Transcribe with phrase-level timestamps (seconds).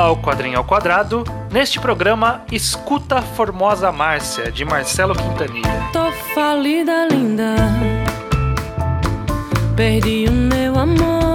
[0.00, 1.24] ao Quadrinho ao Quadrado.
[1.50, 5.90] Neste programa, escuta Formosa Márcia, de Marcelo Quintanilha.
[5.92, 7.54] Tô falida, linda.
[9.76, 11.29] Perdi o meu amor.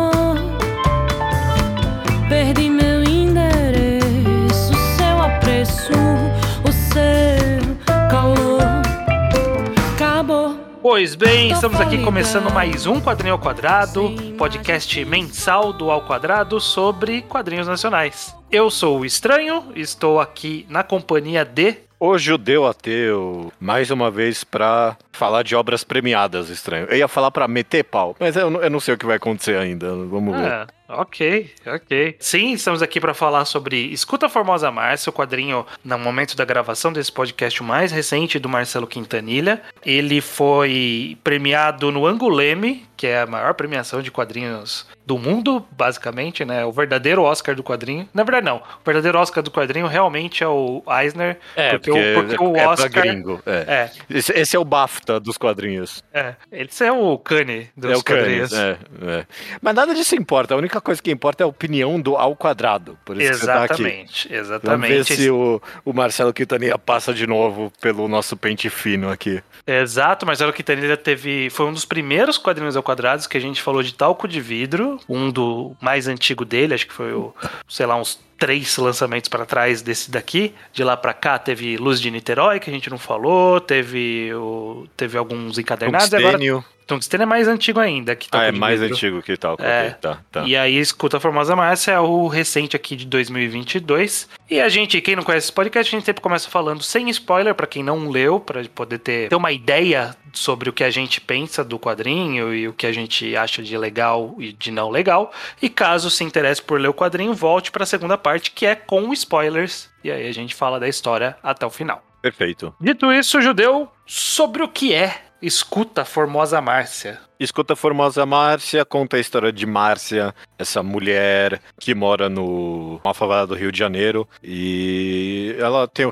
[10.96, 16.58] Pois bem, estamos aqui começando mais um Quadrinho ao Quadrado, podcast mensal do Ao Quadrado
[16.62, 18.34] sobre quadrinhos nacionais.
[18.50, 21.76] Eu sou o Estranho, estou aqui na companhia de.
[22.00, 26.88] O Judeu Ateu, mais uma vez pra falar de obras premiadas, estranho.
[26.90, 29.58] Eu ia falar pra meter pau, mas eu, eu não sei o que vai acontecer
[29.58, 29.94] ainda.
[29.94, 30.66] Vamos ver.
[30.88, 32.16] Ok, ok.
[32.20, 36.94] Sim, estamos aqui para falar sobre Escuta Formosa Márcia, o quadrinho no momento da gravação
[36.94, 39.64] desse podcast mais recente do Marcelo Quintanilha.
[39.84, 46.44] Ele foi premiado no Anguleme, que é a maior premiação de quadrinhos do mundo, basicamente,
[46.46, 46.66] né?
[46.66, 48.08] O verdadeiro Oscar do quadrinho.
[48.14, 48.58] Na verdade, não.
[48.58, 51.38] O verdadeiro Oscar do quadrinho realmente é o Eisner.
[51.56, 52.90] É, porque, porque, o, porque o é Oscar.
[52.90, 53.42] gringo.
[53.46, 53.52] É.
[53.68, 56.04] É, Esse, esse é o BAFTA dos quadrinhos.
[56.14, 56.36] é.
[56.52, 58.50] Esse é o Kanye dos é o quadrinhos.
[58.52, 59.26] Cannes, é, é.
[59.62, 60.54] Mas nada disso importa.
[60.54, 62.98] A única coisa que importa é a opinião do ao quadrado.
[63.06, 63.84] Por isso que você tá aqui.
[63.84, 64.94] Exatamente, Vamos exatamente.
[64.94, 69.42] ver se o, o Marcelo Quintanilha passa de novo pelo nosso pente fino aqui.
[69.66, 71.50] Exato, Marcelo Quintanilha teve.
[71.50, 75.00] Foi um dos primeiros quadrinhos ao quadrados que a gente falou de talco de vidro.
[75.10, 77.34] Um do mais antigo dele, acho que foi o,
[77.68, 80.54] sei lá, uns três lançamentos para trás desse daqui.
[80.74, 84.86] De lá para cá teve Luz de Niterói, que a gente não falou, teve, o,
[84.98, 86.12] teve alguns encadernados.
[86.12, 86.66] e Agora, Tungstênio.
[86.88, 88.16] Tungstênio é mais antigo ainda.
[88.16, 88.96] Que Ah, Talco é mais Vidro.
[88.96, 89.58] antigo que tal.
[89.60, 89.90] É.
[90.00, 90.44] Tá, tá.
[90.46, 94.30] E aí, Escuta a Formosa Márcia é o recente aqui de 2022.
[94.50, 97.56] E a gente, quem não conhece esse podcast, a gente sempre começa falando sem spoiler,
[97.56, 101.20] pra quem não leu, pra poder ter, ter uma ideia sobre o que a gente
[101.22, 105.32] pensa do quadrinho e o que a gente acha de legal e de não legal.
[105.62, 109.12] E caso se interesse por ler o quadrinho, volte pra segunda parte, que é com
[109.14, 109.90] spoilers.
[110.04, 112.04] E aí a gente fala da história até o final.
[112.22, 112.74] Perfeito.
[112.82, 117.20] Dito isso, judeu, sobre o que é Escuta a Formosa Márcia.
[117.40, 123.14] Escuta a Formosa Márcia, conta a história de Márcia, essa mulher que mora no uma
[123.14, 126.06] favela do Rio de Janeiro e ela tem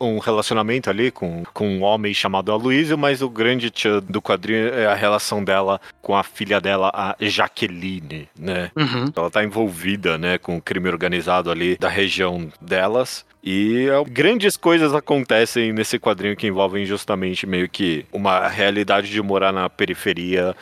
[0.00, 4.68] um relacionamento ali com, com um homem chamado Aloysio, mas o grande tchan do quadrinho
[4.68, 8.70] é a relação dela com a filha dela, a Jaqueline, né?
[8.74, 9.12] Uhum.
[9.14, 13.24] Ela tá envolvida, né, com o crime organizado ali da região delas.
[13.42, 19.20] E é, grandes coisas acontecem nesse quadrinho que envolvem justamente meio que uma realidade de
[19.20, 20.54] morar na periferia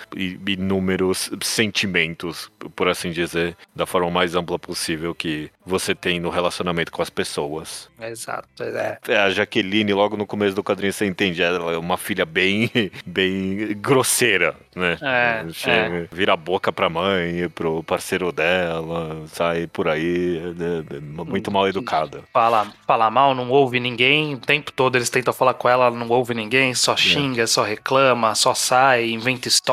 [0.47, 6.91] inúmeros sentimentos, por assim dizer, da forma mais ampla possível que você tem no relacionamento
[6.93, 7.89] com as pessoas.
[8.01, 8.99] Exato, é.
[9.09, 12.71] É, A Jaqueline, logo no começo do quadrinho, você entende, ela é uma filha bem,
[13.07, 14.99] bem grosseira, né?
[15.03, 20.85] É, Chega, Vira a boca pra mãe, pro parceiro dela, sai por aí, né,
[21.27, 22.23] muito mal educada.
[22.33, 24.35] fala, fala mal, não ouve ninguém.
[24.35, 26.75] O tempo todo eles tentam falar com ela, ela não ouve ninguém, É.
[26.75, 29.71] só xinga, só reclama, só sai, inventa história.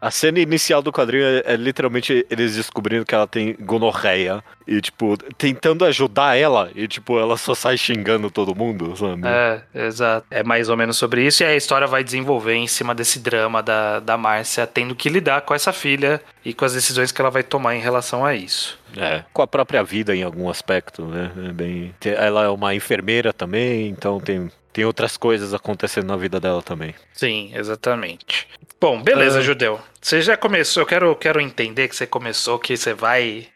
[0.00, 4.80] A cena inicial do quadrinho é, é literalmente eles descobrindo que ela tem gonorreia e,
[4.80, 9.22] tipo, tentando ajudar ela e, tipo, ela só sai xingando todo mundo, sabe?
[9.26, 10.26] É, exato.
[10.30, 11.42] É mais ou menos sobre isso.
[11.42, 15.42] E a história vai desenvolver em cima desse drama da, da Márcia tendo que lidar
[15.42, 18.78] com essa filha e com as decisões que ela vai tomar em relação a isso.
[18.96, 21.30] É, com a própria vida em algum aspecto, né?
[21.48, 21.94] É bem...
[22.04, 26.94] Ela é uma enfermeira também, então tem, tem outras coisas acontecendo na vida dela também.
[27.12, 28.46] Sim, exatamente.
[28.80, 29.42] Bom, beleza, Ah.
[29.42, 29.80] Judeu.
[30.00, 33.48] Você já começou, eu quero, quero entender que você começou, que você vai,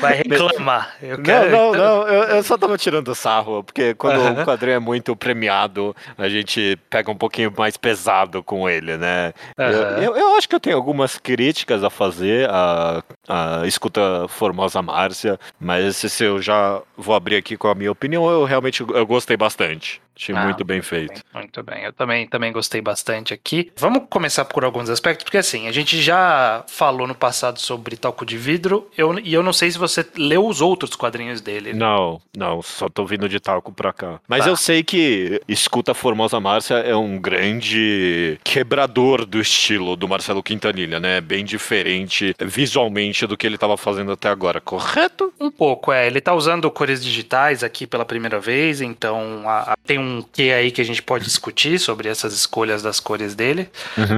[0.00, 0.96] vai reclamar.
[1.02, 4.42] Eu quero, Não, não, não, eu, eu só tava tirando sarro, porque quando Aham.
[4.42, 9.32] o quadrinho é muito premiado, a gente pega um pouquinho mais pesado com ele, né?
[9.56, 9.98] Eu, Aham.
[9.98, 15.38] eu, eu acho que eu tenho algumas críticas a fazer a, a escuta Formosa Márcia,
[15.58, 19.36] mas se eu já vou abrir aqui com a minha opinião, eu realmente eu gostei
[19.36, 20.00] bastante.
[20.18, 21.22] Achei Ah, muito bem feito.
[21.32, 23.70] Muito bem, eu também, também gostei bastante aqui.
[23.76, 28.26] Vamos começar por alguns aspectos, porque assim, a gente já falou no passado sobre talco
[28.26, 31.72] de vidro, eu, e eu não sei se você leu os outros quadrinhos dele.
[31.72, 34.18] Não, não, só tô vindo de talco pra cá.
[34.26, 34.50] Mas Tá.
[34.50, 40.98] eu sei que Escuta Formosa Márcia é um grande quebrador do estilo do Marcelo Quintanilha,
[40.98, 41.20] né?
[41.20, 45.32] Bem diferente visualmente do que ele tava fazendo até agora, correto?
[45.38, 46.06] Um pouco, é.
[46.06, 50.52] Ele tá usando cores digitais aqui pela primeira vez, então a- a- tem um que
[50.52, 53.68] aí que a gente pode discutir sobre essas escolhas das cores dele.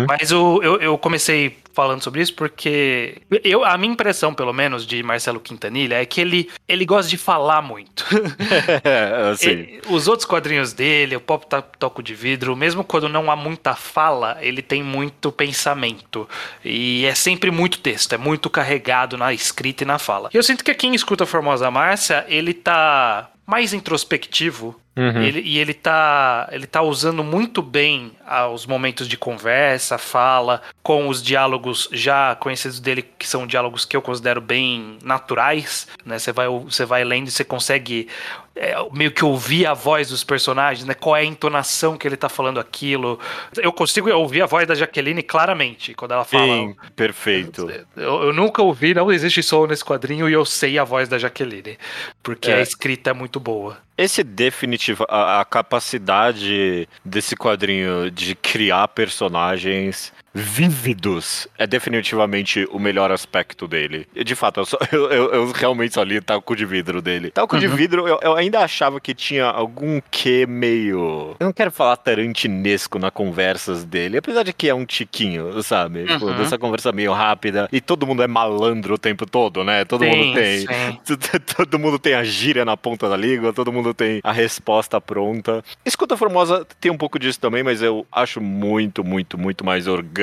[0.09, 4.85] Mas o- eu, eu comecei falando sobre isso porque eu, a minha impressão, pelo menos,
[4.85, 8.05] de Marcelo Quintanilha é que ele, ele gosta de falar muito.
[8.85, 9.35] É.
[9.49, 11.47] Ele- os outros quadrinhos dele, o Pop
[11.79, 16.29] Toco de Vidro, mesmo quando não há muita fala, ele tem muito pensamento.
[16.65, 20.31] E é sempre muito texto, é muito carregado na escrita e na fala.
[20.33, 24.79] E eu sinto que aqui em Escuta Formosa Márcia, ele tá mais introspectivo.
[24.97, 25.23] Uhum.
[25.23, 30.61] Ele- e ele tá, ele tá usando muito bem ah, os momentos de conversa, fala,
[30.83, 36.19] com os diálogos já conhecidos dele, que são diálogos que eu considero bem naturais, né?
[36.19, 38.09] Você vai, você vai lendo e você consegue
[38.57, 40.93] é, meio que ouvir a voz dos personagens, né?
[40.93, 43.19] Qual é a entonação que ele tá falando aquilo.
[43.57, 46.45] Eu consigo ouvir a voz da Jaqueline claramente quando ela fala.
[46.45, 47.71] Sim, perfeito.
[47.97, 51.17] Eu, eu nunca ouvi, não existe som nesse quadrinho e eu sei a voz da
[51.17, 51.79] Jaqueline,
[52.23, 52.57] porque É.
[52.57, 53.79] a escrita é muito boa.
[54.01, 63.11] Esse definitivo, a, a capacidade desse quadrinho de criar personagens vívidos é definitivamente o melhor
[63.11, 64.07] aspecto dele.
[64.25, 67.31] De fato, eu, só- eu- eu- eu realmente só li talco de vidro dele.
[67.31, 71.37] Talco de vidro, eu, ainda achava que tinha algum quê meio.
[71.39, 76.05] Eu não quero falar tarantinesco na conversas dele, apesar de que é um tiquinho, sabe?
[76.07, 76.37] Tipo, Uhum.
[76.37, 77.69] dessa conversa meio rápida.
[77.73, 79.85] E todo mundo é malandro o tempo todo, né?
[79.85, 80.67] Todo Sim, mundo tem.
[81.57, 85.63] Todo mundo tem a gíria na ponta da língua, todo mundo tem a resposta pronta.
[85.85, 90.20] Escuta Formosa tem um pouco disso também, mas eu acho muito, muito, muito mais orgânico.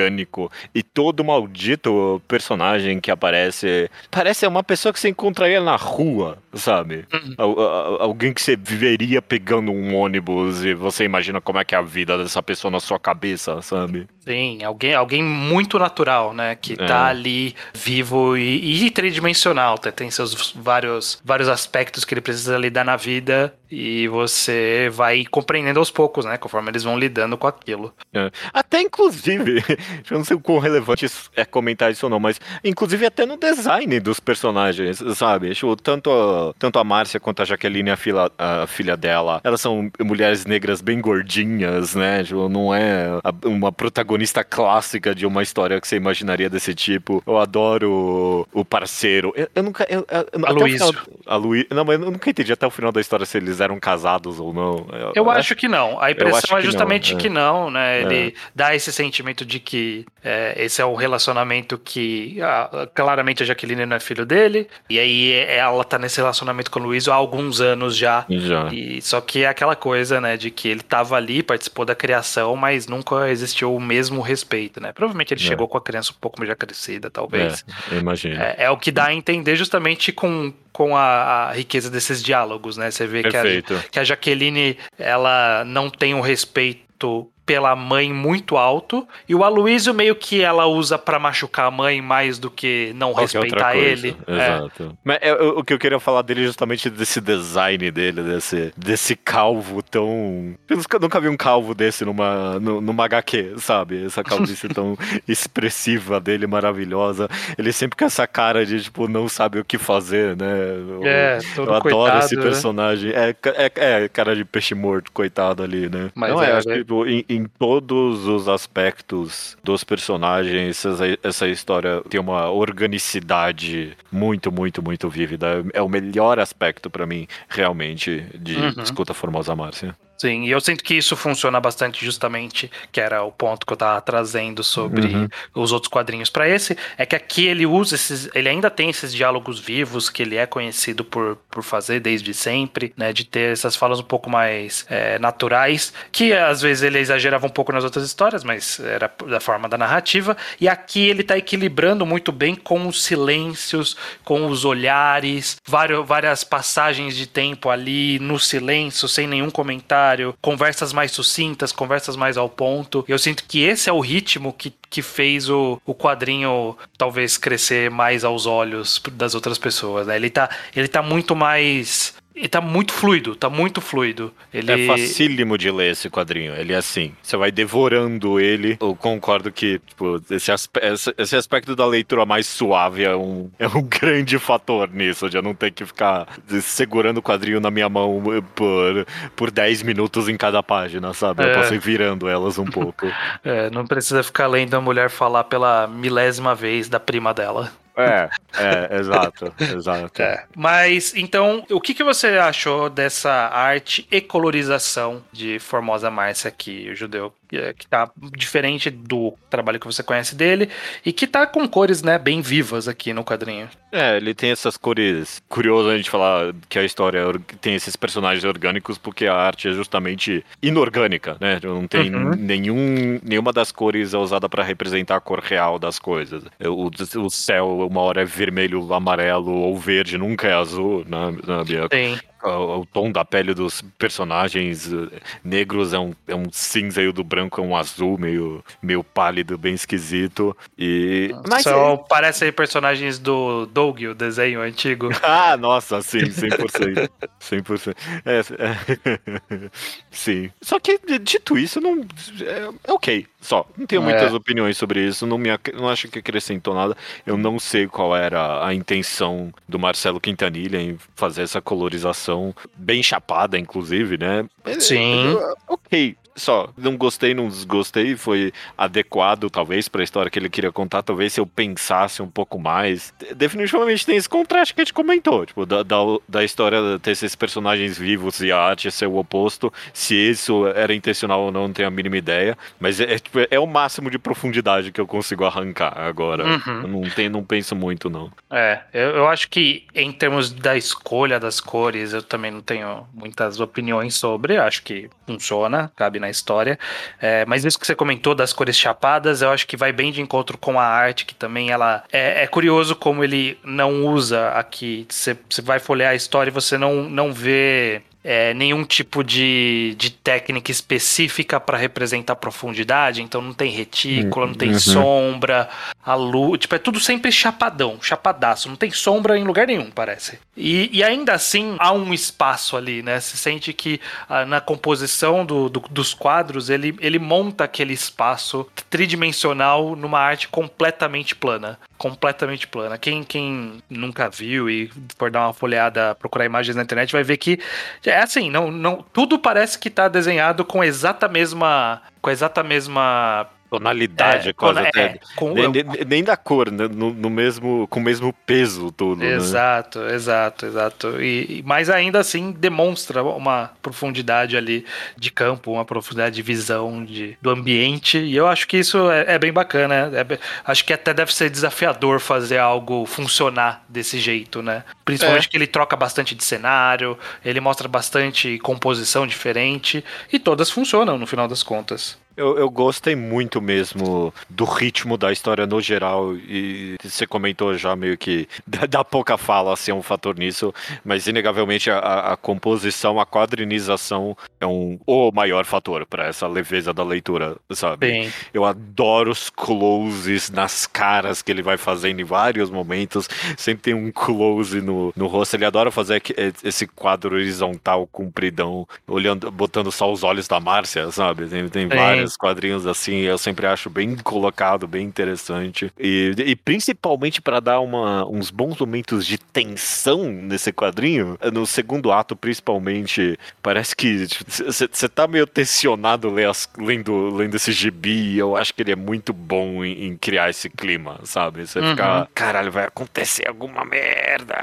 [0.74, 7.04] E todo maldito personagem que aparece parece uma pessoa que você encontraria na rua, sabe?
[7.12, 7.34] Uhum.
[7.38, 11.74] Al- al- Alguém que você viveria pegando um ônibus e você imagina como é que
[11.74, 14.06] é a vida dessa pessoa na sua cabeça, sabe?
[14.20, 16.54] Sim, alguém, alguém muito natural, né?
[16.54, 16.76] Que É.
[16.76, 19.90] tá ali vivo e, e tridimensional, tá?
[19.90, 25.78] tem seus vários, vários aspectos que ele precisa lidar na vida e você vai compreendendo
[25.78, 26.36] aos poucos, né?
[26.36, 27.92] Conforme eles vão lidando com aquilo.
[28.12, 28.30] É.
[28.52, 29.62] Até inclusive,
[30.10, 31.06] eu não sei o quão relevante
[31.36, 35.54] é comentar isso ou não, mas inclusive até no design dos personagens, sabe?
[35.54, 39.60] Tipo, tanto, a- tanto a Márcia quanto a Jaqueline, a, fila- a filha dela, elas
[39.60, 42.22] são mulheres negras bem gordinhas, né?
[42.24, 47.22] Tipo, não é a- uma protagonista clássica de uma história que você imaginaria desse tipo.
[47.26, 49.32] Eu adoro o, parceiro.
[49.36, 49.86] Eu, eu nunca.
[49.88, 50.86] Eu, eu- Aloysio.
[50.92, 53.60] final- a Luí- Não, mas eu nunca entendi até o final da história se eles
[53.60, 54.86] eram casados ou não.
[55.14, 56.00] Eu acho que não.
[56.00, 57.16] A impressão é que não, justamente é.
[57.16, 58.02] que não, né?
[58.02, 63.46] Ele dá esse sentimento de que é, esse é o relacionamento que ah, claramente a
[63.46, 64.68] Jaqueline não é filho dele.
[64.88, 68.24] E aí ela tá nesse relacionamento com o Luiz há alguns anos já.
[68.28, 68.68] Já.
[68.72, 72.54] E, só que é aquela coisa, né, de que ele tava ali, participou da criação,
[72.56, 74.92] mas nunca existiu o mesmo respeito, né?
[74.92, 75.44] Provavelmente ele É.
[75.44, 77.64] chegou com a criança um pouco já crescida, talvez.
[77.90, 78.40] É, imagino.
[78.40, 82.76] É, é o que dá a entender justamente com, com a, a riqueza desses diálogos,
[82.76, 82.90] né?
[82.90, 83.42] Você vê que a,
[83.90, 89.94] que a Jaqueline, ela não tem um respeito pela mãe muito alto, e o Aloysio
[89.94, 93.86] meio que ela usa pra machucar a mãe mais do que não Qualquer respeitar coisa.
[94.06, 94.16] ele.
[94.26, 94.34] É.
[94.34, 94.98] Exato.
[95.02, 99.16] Mas é, o que eu queria falar dele é justamente desse design dele, desse, desse
[99.16, 100.54] calvo tão.
[100.68, 104.04] Eu nunca, nunca vi um calvo desse numa, nu- numa HQ, sabe?
[104.04, 104.94] Essa calvície tão
[105.26, 107.28] expressiva dele, maravilhosa.
[107.56, 110.54] Ele sempre com essa cara de, tipo, não sabe o que fazer, né?
[110.76, 112.42] Eu- É, todo eu adoro coitado, esse né?
[112.42, 113.10] personagem.
[113.12, 113.72] É, ca- é,
[114.04, 116.10] é cara de peixe morto, coitado ali, né?
[116.14, 116.74] Mas não, é, é, acho né?
[116.74, 123.96] que, tipo, em, em todos os aspectos dos personagens, essa, essa história tem uma organicidade
[124.10, 125.64] muito, muito, muito vívida.
[125.72, 128.82] É o melhor aspecto pra mim, realmente, de Uhum.
[128.82, 129.94] Escuta Formosa Márcia.
[130.20, 133.76] Sim, e eu sinto que isso funciona bastante justamente, que era o ponto que eu
[133.76, 135.28] tava trazendo sobre Uhum.
[135.54, 139.14] os outros quadrinhos para esse, é que aqui ele usa esses, ele ainda tem esses
[139.14, 143.76] diálogos vivos que ele é conhecido por, por fazer desde sempre, né, de ter essas
[143.76, 148.04] falas um pouco mais é, naturais, que às vezes ele exagerava um pouco nas outras
[148.04, 152.88] histórias, mas era da forma da narrativa, e aqui ele tá equilibrando muito bem com
[152.88, 159.48] os silêncios, com os olhares, vários, várias passagens de tempo ali no silêncio, sem nenhum
[159.50, 160.07] comentário,
[160.40, 163.04] conversas mais sucintas, conversas mais ao ponto.
[163.08, 167.90] Eu sinto que esse é o ritmo que, que fez o, o quadrinho talvez crescer
[167.90, 170.06] mais aos olhos das outras pessoas.
[170.06, 170.16] Né?
[170.16, 172.14] Ele, tá, ele tá muito mais.
[172.38, 174.32] Ele tá muito fluido, tá muito fluido.
[174.54, 174.70] Ele...
[174.70, 176.54] É facílimo de ler esse quadrinho.
[176.54, 177.12] Ele é assim.
[177.22, 178.76] Você vai devorando ele.
[178.80, 180.80] Eu concordo que tipo, esse, aspe-
[181.18, 185.42] esse- aspecto da leitura mais suave é um, é um grande fator nisso, de eu
[185.42, 186.28] não ter que ficar
[186.62, 188.22] segurando o quadrinho na minha mão
[188.54, 191.42] por, por 10 minutos em cada página, sabe?
[191.42, 191.54] Eu É.
[191.54, 193.06] posso ir virando elas um pouco.
[193.44, 197.72] É, não precisa ficar lendo a mulher falar pela milésima vez da prima dela.
[197.98, 200.22] É, é, exato, exato.
[200.22, 200.44] É.
[200.56, 206.88] Mas, então, o que, que você achou dessa arte e colorização de Formosa Márcia aqui,
[206.90, 207.32] o judeu?
[207.52, 210.68] É, que tá diferente do trabalho que você conhece dele
[211.04, 213.68] e que tá com cores, né, bem vivas aqui no quadrinho.
[213.90, 215.42] É, ele tem essas cores.
[215.48, 217.24] Curioso a gente falar que a história
[217.60, 221.58] tem esses personagens orgânicos, porque a arte é justamente inorgânica, né?
[221.62, 222.30] Não tem Uhum.
[222.36, 226.42] nenhum, nenhuma das cores é usada para representar a cor real das coisas.
[226.60, 226.90] O,
[227.20, 231.34] o céu, uma hora é vermelho, amarelo ou verde, nunca é azul, né?
[231.46, 232.18] na minha Tem.
[232.42, 237.08] O, o tom da pele dos personagens eh, negros é um, é um cinza e
[237.08, 240.56] o do branco é um azul meio, meio pálido, bem esquisito.
[240.78, 241.30] E.
[241.48, 245.08] Mas Só parece aí personagens do Doug, o desenho antigo.
[245.22, 247.08] Ah, nossa, sim, 100%.
[247.40, 247.94] 100%.
[248.24, 249.70] É, é.
[250.10, 250.50] Sim.
[250.60, 252.00] Só que, dito isso, não.
[252.40, 253.66] É, é ok, só.
[253.76, 254.34] Não tenho muitas É.
[254.36, 255.26] opiniões sobre isso.
[255.26, 256.96] Não, me, ac- não acho que acrescentou nada.
[257.26, 262.27] Eu não sei qual era a intenção do Marcelo Quintanilha em fazer essa colorização
[262.76, 264.44] bem chapada, inclusive, né?
[264.78, 265.36] Sim.
[265.68, 266.16] ok.
[266.38, 271.02] Só, não gostei, não desgostei, foi adequado, talvez, pra história que ele queria contar.
[271.02, 273.12] Talvez se eu pensasse um pouco mais.
[273.18, 275.96] De- Definitivamente tem esse contraste que a gente comentou, tipo, da, da,
[276.28, 279.72] da história ter esses personagens vivos e a arte ser o oposto.
[279.92, 282.56] Se isso era intencional ou não, não tenho a mínima ideia.
[282.78, 286.44] Mas é, é, tipo, é o máximo de profundidade que eu consigo arrancar agora.
[286.44, 286.82] Uhum.
[286.82, 288.30] Eu não, tenho, não penso muito, não.
[288.50, 293.06] É, eu, eu acho que em termos da escolha das cores, eu também não tenho
[293.12, 294.56] muitas opiniões sobre.
[294.56, 296.78] Acho que funciona, cabe na história.
[297.20, 300.20] É, mas isso que você comentou das cores chapadas, eu acho que vai bem de
[300.20, 302.04] encontro com a arte, que também ela.
[302.12, 305.06] É, é curioso como ele não usa aqui.
[305.08, 308.02] Você, vai folhear a história e você não, não vê.
[308.24, 314.54] É, nenhum tipo de, de técnica específica para representar profundidade, então não tem retícula, não
[314.54, 314.78] tem Uhum.
[314.78, 315.68] sombra,
[316.04, 320.38] a luz, tipo, é tudo sempre chapadão, chapadaço, não tem sombra em lugar nenhum, parece.
[320.56, 323.20] E, e ainda assim há um espaço ali, né?
[323.20, 328.66] Se sente que ah, na composição do- do- dos quadros ele, ele monta aquele espaço
[328.90, 331.78] tridimensional numa arte completamente plana.
[331.96, 332.96] Completamente plana.
[332.98, 337.36] Quem, quem nunca viu e for dar uma folheada, procurar imagens na internet, vai ver
[337.36, 337.60] que
[338.04, 342.02] é assim, não, não, tudo parece que tá desenhado com exata mesma.
[342.20, 343.48] Com exata mesma.
[343.70, 345.00] Tonalidade, é, quase com- até.
[345.04, 346.88] é, com- nem, nem- nem da cor, né?
[346.88, 349.34] No, no mesmo, com o mesmo peso tudo, né?
[349.34, 351.22] Exato, exato, exato.
[351.22, 354.84] E, mas ainda assim demonstra uma profundidade ali
[355.16, 358.18] de campo, uma profundidade de visão de, do ambiente.
[358.18, 360.10] E eu acho que isso é, é bem bacana.
[360.14, 364.82] é be- acho que até deve ser desafiador fazer algo funcionar desse jeito, né?
[365.04, 365.48] Principalmente É.
[365.50, 371.26] que ele troca bastante de cenário, ele mostra bastante composição diferente e todas funcionam no
[371.26, 372.16] final das contas.
[372.38, 377.96] Eu, eu gostei muito mesmo do ritmo da história no geral e você comentou já
[377.96, 380.72] meio que da, da pouca fala assim, é um fator nisso,
[381.04, 386.46] mas inegavelmente a, a- a composição, a quadrinização é um o maior fator para essa
[386.46, 388.06] leveza da leitura, sabe?
[388.54, 393.28] Eu adoro os closes nas caras que ele vai fazendo em vários momentos.
[393.56, 395.54] Sempre tem um close no, no rosto.
[395.54, 401.10] Ele adora fazer aqui- esse quadro horizontal, compridão, olhando, botando só os olhos da Márcia,
[401.10, 401.46] sabe?
[401.48, 401.88] Tem, tem.
[402.28, 403.20] Vários quadrinhos assim.
[403.20, 405.90] Eu sempre acho bem colocado, bem interessante.
[405.98, 411.38] E, e principalmente para dar uma, uns bons momentos de tensão nesse quadrinho.
[411.52, 418.34] No segundo ato, principalmente, parece que você tá meio tensionado as- lendo, lendo esse gibi.
[418.34, 421.66] e Eu acho que ele é muito bom em, em criar esse clima, sabe?
[421.66, 421.90] Você Uhum.
[421.90, 424.54] fica, caralho, vai acontecer alguma merda.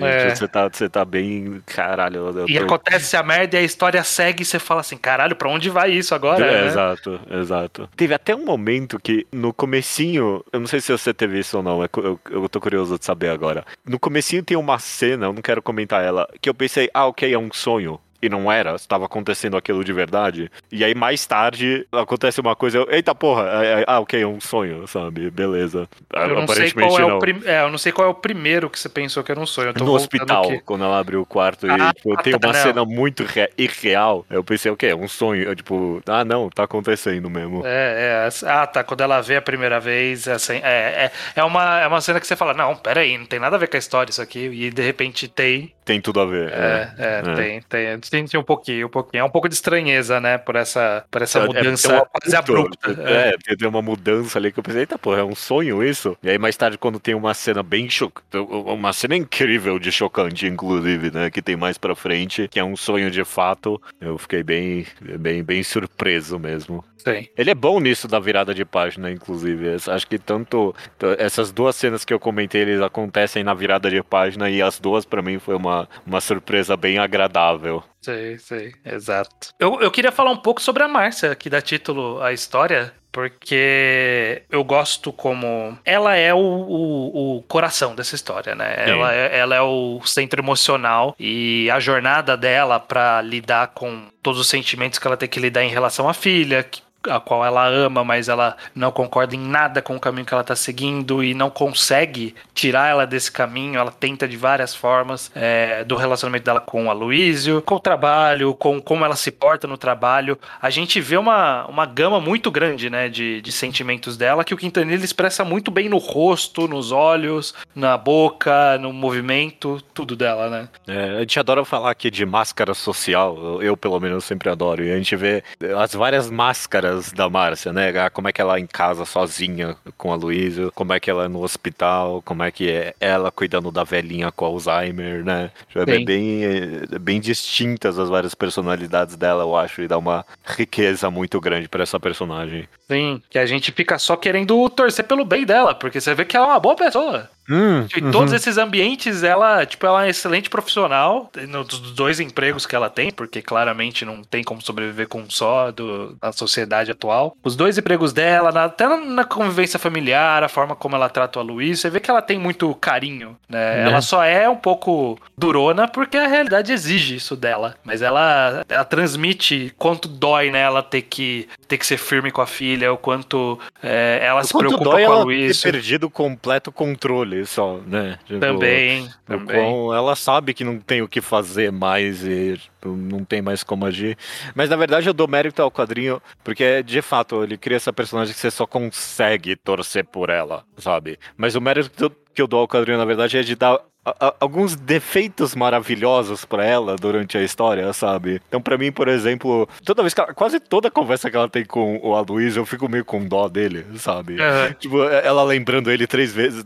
[0.00, 0.34] É.
[0.34, 2.34] Você tá, você tá bem, caralho.
[2.48, 5.68] e acontece a merda e a história segue e você fala assim, caralho, pra onde
[5.70, 6.44] vai isso agora?
[6.44, 6.68] É, né?
[6.80, 7.88] Exato, exato.
[7.96, 11.62] Teve até um momento que no comecinho, eu não sei se você teve isso ou
[11.62, 13.64] não, é eu, eu tô curioso de saber agora.
[13.84, 17.32] No comecinho tem uma cena, eu não quero comentar ela, que eu pensei, ah, ok,
[17.32, 18.00] é um sonho.
[18.22, 20.50] E não era, estava acontecendo aquilo de verdade.
[20.70, 24.26] E aí mais tarde acontece uma coisa, eu, eita porra, é- é- ah, ok, é
[24.26, 25.30] um sonho, sabe?
[25.30, 25.88] Beleza.
[26.12, 27.16] Eu não, sei qual é não.
[27.16, 27.40] o prim...
[27.44, 29.72] é, eu não sei qual é o primeiro que você pensou que era um sonho.
[29.76, 30.60] No hospital, aqui.
[30.60, 32.62] quando ela abriu o quarto e Ah, tipo, tem tá, uma não.
[32.62, 34.24] cena muito re- irreal.
[34.28, 34.86] Eu pensei, o quê?
[34.86, 35.42] É um sonho?
[35.44, 37.62] Eu, tipo, ah, não, tá acontecendo mesmo.
[37.64, 38.46] É, é.
[38.46, 38.84] Ah, tá.
[38.84, 42.26] Quando ela vê a primeira vez, assim, é, é, é, uma, é uma cena que
[42.26, 44.40] você fala, não, pera aí, não tem nada a ver com a história isso aqui.
[44.40, 45.72] E de repente tem.
[45.90, 46.52] Tem tudo a ver.
[46.52, 47.34] É, é, é.
[47.34, 47.98] tem, tem.
[48.02, 49.22] Senti um pouquinho, um pouquinho.
[49.22, 50.38] É um pouco de estranheza, né?
[50.38, 52.90] Por essa, por essa É, é, mudança tem uma quase abrupta.
[53.02, 56.16] É, é, tem uma mudança ali que eu pensei, eita porra, é um sonho isso?
[56.22, 60.46] E aí mais tarde, quando tem uma cena bem chocante, uma cena incrível de chocante,
[60.46, 64.44] inclusive, né, que tem mais pra frente, que é um sonho de fato, eu fiquei
[64.44, 64.86] bem,
[65.18, 66.84] bem, bem surpreso mesmo.
[67.04, 67.26] Sim.
[67.36, 69.76] Ele é bom nisso da virada de página, inclusive.
[69.86, 70.74] Acho que tanto
[71.18, 75.04] essas duas cenas que eu comentei, eles acontecem na virada de página e as duas
[75.04, 77.82] pra mim foi uma uma, uma surpresa bem agradável.
[78.00, 79.48] Sei, sei, exato.
[79.58, 84.42] Eu, eu queria falar um pouco sobre a Márcia, que dá título à história, porque
[84.50, 85.76] eu gosto como.
[85.84, 88.74] Ela é o, o, o coração dessa história, né?
[88.88, 94.40] Ela é, ela é o centro emocional e a jornada dela pra lidar com todos
[94.40, 97.66] os sentimentos que ela tem que lidar em relação à filha, que a qual ela
[97.66, 101.32] ama, mas ela não concorda em nada com o caminho que ela tá seguindo e
[101.32, 103.78] não consegue tirar ela desse caminho.
[103.78, 108.54] Ela tenta de várias formas é, do relacionamento dela com o Aloysio, com o trabalho,
[108.54, 110.38] com como ela se porta no trabalho.
[110.60, 114.56] A gente vê uma, uma gama muito grande, né, de, de sentimentos dela que o
[114.56, 120.68] Quintanilha expressa muito bem no rosto, nos olhos, na boca, no movimento, tudo dela, né?
[120.86, 124.92] É, a gente adora falar aqui de máscara social, eu, pelo menos sempre adoro, e
[124.92, 125.42] a gente vê
[125.78, 127.90] as várias máscaras da Márcia, né?
[127.98, 131.10] Ah, Como é que ela é em casa sozinha com a Luísa, como é que
[131.10, 135.50] ela é no hospital, como é que é ela cuidando da velhinha com Alzheimer, né?
[135.74, 136.04] É Sim.
[136.04, 141.40] bem, é bem distintas as várias personalidades dela, eu acho, e dá uma riqueza muito
[141.40, 142.68] grande pra essa personagem.
[142.88, 146.36] Sim, que a gente fica só querendo torcer pelo bem dela, porque você vê que
[146.36, 147.28] ela é uma boa pessoa.
[147.50, 152.66] Hum, Em todos esses ambientes, ela, tipo, ela é uma excelente profissional nos dois empregos
[152.66, 156.90] que ela tem, porque claramente não tem como sobreviver com um só do, na sociedade
[156.90, 157.36] atual.
[157.42, 161.42] Os dois empregos dela, na- até na, convivência familiar, a forma como ela trata o
[161.42, 163.60] Luiz, você vê que ela tem muito carinho, né?
[163.76, 163.90] Né?
[163.90, 167.74] Ela só é um pouco durona porque a realidade exige isso dela.
[167.84, 172.46] Mas ela, ela transmite quanto dói nela ter que, ter que ser firme com a
[172.46, 175.60] filha, o quanto é, ela se Quanto preocupa dói com a ela Luiz.
[175.60, 178.18] ter perdido o completo controle só, né?
[178.24, 179.56] Tipo, Também, o também.
[179.56, 183.62] quão ela sabe que não tem o que fazer mais e tipo, não tem mais
[183.62, 184.16] como agir.
[184.54, 188.32] Mas na verdade eu dou mérito ao quadrinho, porque de fato ele cria essa personagem
[188.34, 191.18] que você só consegue torcer por ela, sabe?
[191.36, 193.80] Mas o mérito que eu- que eu dou ao quadrinho, na verdade, é de dar
[194.18, 198.40] a- alguns defeitos maravilhosos pra ela durante a história, sabe?
[198.48, 201.64] Então, pra mim, por exemplo, toda vez que ela, quase toda conversa que ela tem
[201.64, 204.40] com o Aloysio, eu fico meio com dó dele, sabe?
[204.40, 204.72] Aham.
[204.78, 206.64] Tipo, ela lembrando ele três vezes.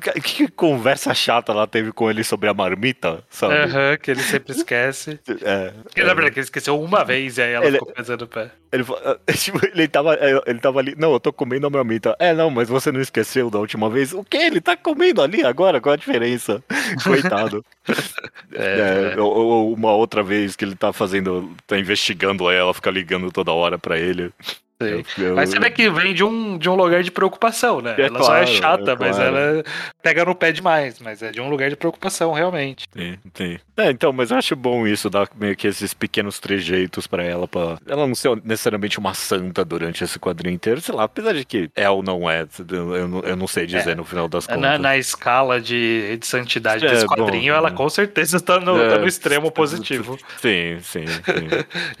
[0.00, 3.54] Que, que conversa chata ela teve com ele sobre a marmita, sabe?
[3.54, 5.18] Aham, que ele sempre esquece.
[5.42, 8.22] É, Porque, na verdade, que ele esqueceu uma vez e aí ela Ele- ficou pesando
[8.22, 8.50] o pé.
[8.72, 8.84] ele,
[9.36, 10.94] tipo, ele, tava, ele tava ali.
[10.98, 12.16] Não, eu tô comendo a marmita.
[12.18, 14.12] É, não, mas você não esqueceu da última vez?
[14.12, 14.36] O que?
[14.36, 15.80] Ele tá comendo ali agora?
[15.80, 16.49] Qual a diferença?
[17.04, 17.64] Coitado.
[18.52, 21.54] É, É, ou, ou uma outra vez que ele tá fazendo.
[21.66, 24.32] tá investigando ela, fica ligando toda hora pra ele.
[24.80, 27.94] Eu- Mas você vê que vem de um, de um lugar de preocupação, né?
[27.98, 29.36] É ela só é claro, chata, é mas claro.
[29.36, 29.64] ela
[30.02, 30.98] pega no pé demais.
[31.00, 32.86] Mas é de um lugar de preocupação, realmente.
[32.96, 33.58] Sim, sim.
[33.76, 37.46] É, então, mas eu acho bom isso, dar meio que esses pequenos trejeitos pra ela,
[37.46, 41.44] pra ela não ser necessariamente uma santa durante esse quadrinho inteiro, sei lá, apesar de
[41.44, 43.94] que é ou não é, eu não, eu não sei dizer É.
[43.94, 44.80] no final das Na, contas.
[44.80, 47.74] na escala de, de santidade É, desse bom, quadrinho, ela hum.
[47.74, 50.18] com certeza tá no, tá no É, extremo positivo.
[50.38, 51.48] Sim, sim, sim.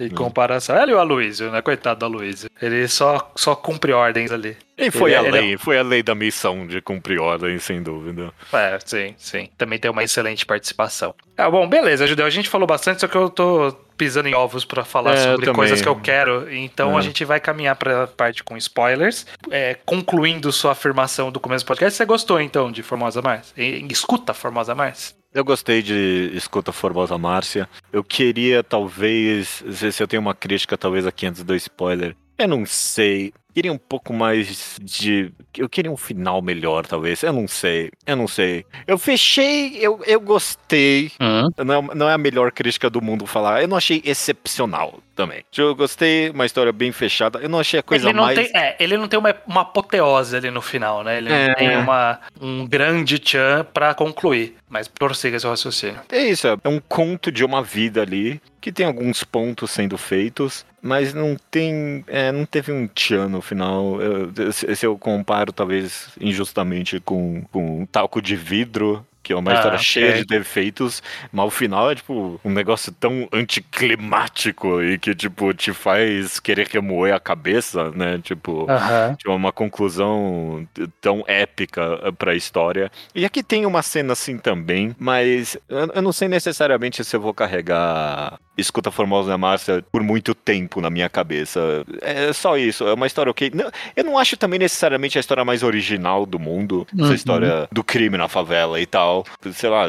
[0.04, 0.76] Em comparação.
[0.76, 1.60] Ela e o Aloysio, né?
[1.62, 2.48] Coitado do Aloysio.
[2.60, 4.56] Ele só, só cumpre ordens ali.
[4.76, 7.62] E foi Ele- a ele é- lei, foi a lei da missão de cumprir ordens,
[7.62, 8.32] sem dúvida.
[8.52, 9.48] É, sim, sim.
[9.58, 11.14] Também tem uma excelente participação.
[11.36, 12.24] Ah, bom, beleza, Judeu.
[12.24, 15.52] A gente falou bastante, só que eu tô pisando em ovos pra falar É, sobre
[15.52, 16.50] coisas que eu quero.
[16.50, 16.98] Então É.
[16.98, 19.26] a gente vai caminhar pra parte com spoilers.
[19.50, 23.52] É, concluindo sua afirmação do começo do podcast, você gostou então de Formosa Mars?
[23.58, 25.14] E- Escuta Formosa Mars?
[25.32, 27.68] Eu gostei de Escuta Formosa Márcia.
[27.92, 32.16] Eu queria, talvez, se se eu tenho uma crítica, talvez aqui antes do spoiler.
[32.40, 33.34] Eu não sei.
[33.54, 35.32] Queria um pouco mais de.
[35.56, 37.22] Eu queria um final melhor, talvez.
[37.22, 37.90] Eu não sei.
[38.06, 38.64] Eu não sei.
[38.86, 41.10] Eu fechei, eu, eu gostei.
[41.18, 43.62] Não é, não é a melhor crítica do mundo falar.
[43.62, 45.44] Eu não achei excepcional também.
[45.56, 47.38] Eu gostei, uma história bem fechada.
[47.40, 48.38] Eu não achei a coisa ele não mais.
[48.38, 51.18] tem, é, ele não tem uma, uma apoteose ali no final, né?
[51.18, 51.54] Ele não É.
[51.54, 54.56] tem uma, um grande tchan pra concluir.
[54.68, 55.98] Mas prossiga seu raciocínio.
[56.10, 60.64] É isso, é um conto de uma vida ali, que tem alguns pontos sendo feitos,
[60.80, 62.04] mas não tem.
[62.06, 64.00] é, não teve um tchan no final.
[64.00, 69.04] Eu- se, eu comparo, talvez, injustamente com, com talco de vidro.
[69.22, 69.84] Que é uma Ah, história ok.
[69.84, 75.52] cheia de defeitos, mas o final é tipo um negócio tão anticlimático e que tipo
[75.52, 78.18] te faz querer remoer a cabeça, né?
[78.22, 79.14] Tipo, Aham.
[79.16, 80.66] tipo, uma conclusão
[81.02, 82.90] tão épica eh, pra história.
[83.14, 87.34] E aqui tem uma cena assim também, mas eu não sei necessariamente se eu vou
[87.34, 91.84] carregar Escuta Formosa Márcia por muito tempo na minha cabeça.
[92.02, 93.50] É só isso, é uma história ok.
[93.54, 97.04] Não, eu não acho também necessariamente a história mais original do mundo, Uhum.
[97.04, 99.24] essa história do crime na favela e tal.
[99.52, 99.86] Sei lá,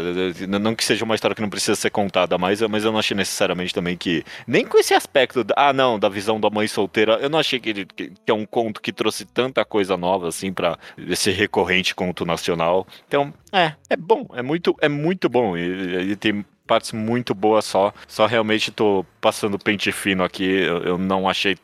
[0.59, 3.15] não que seja uma história que não precisa ser contada mais, mas eu não achei
[3.15, 4.23] necessariamente também que.
[4.47, 7.59] Nem com esse aspecto, da- ah, não, da visão da mãe solteira, eu não achei
[7.59, 11.93] que, que, que é um conto que trouxe tanta coisa nova assim pra esse recorrente
[11.95, 12.87] conto nacional.
[13.07, 15.57] Então, é, é bom, é muito, é muito bom.
[15.57, 17.93] E, e tem partes muito boas só.
[18.07, 21.57] Só realmente tô passando pente fino aqui, eu, eu não achei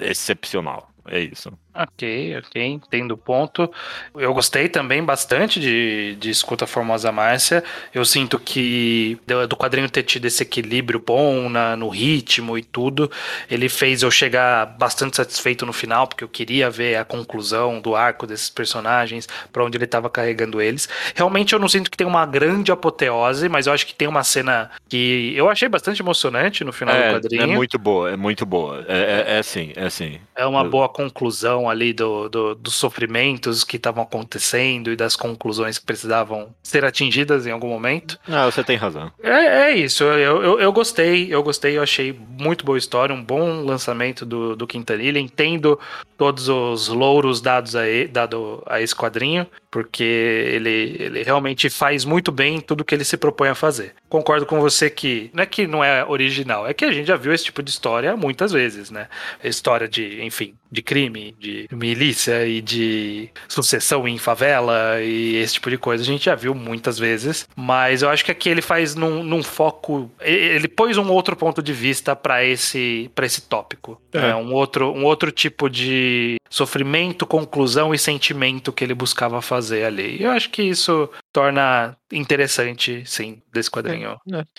[0.00, 0.90] excepcional.
[1.06, 1.52] É isso.
[1.72, 3.70] Ok, ok, entendo o ponto.
[4.16, 7.62] Eu gostei também bastante de, de Escuta Formosa Márcia.
[7.94, 13.08] Eu sinto que do, quadrinho ter tido esse equilíbrio bom na, no ritmo e tudo,
[13.48, 17.94] ele fez eu chegar bastante satisfeito no final, porque eu queria ver a conclusão do
[17.94, 20.88] arco desses personagens, pra onde ele tava carregando eles.
[21.14, 24.24] Realmente eu não sinto que tem uma grande apoteose, mas eu acho que tem uma
[24.24, 27.42] cena que eu achei bastante emocionante no final do É, quadrinho.
[27.42, 28.84] é muito boa, é muito boa.
[28.88, 30.18] É, é, é assim, é assim.
[30.34, 35.78] É uma boa conclusão ali do, do- dos sofrimentos que estavam acontecendo e das conclusões
[35.78, 38.18] que precisavam ser atingidas em algum momento.
[38.28, 39.10] Ah, você tem razão.
[39.22, 43.22] É, é isso, eu, eu, eu gostei, eu gostei, eu achei muito boa história, um
[43.22, 45.18] bom lançamento do, do Quintanilha.
[45.18, 45.78] Entendo
[46.16, 52.32] todos os louros dados a, dado a esse quadrinho, porque ele, ele realmente faz muito
[52.32, 53.94] bem tudo que ele se propõe a fazer.
[54.08, 57.16] Concordo com você que não é que não é original, é que a gente já
[57.16, 59.06] viu esse tipo de história muitas vezes, né?
[59.44, 65.70] História de, enfim, de crime, de milícia e de sucessão em favela e esse tipo
[65.70, 68.94] de coisa a gente já viu muitas vezes, mas eu acho que aqui ele faz
[68.96, 74.00] num, num foco, ele pôs um outro ponto de vista para esse para esse tópico,
[74.12, 74.20] É.
[74.20, 74.34] né?
[74.34, 80.22] um outro um outro tipo de sofrimento, conclusão e sentimento que ele buscava fazer ali.
[80.22, 84.16] Eu acho que isso torna interessante, sim, desse quadrinho.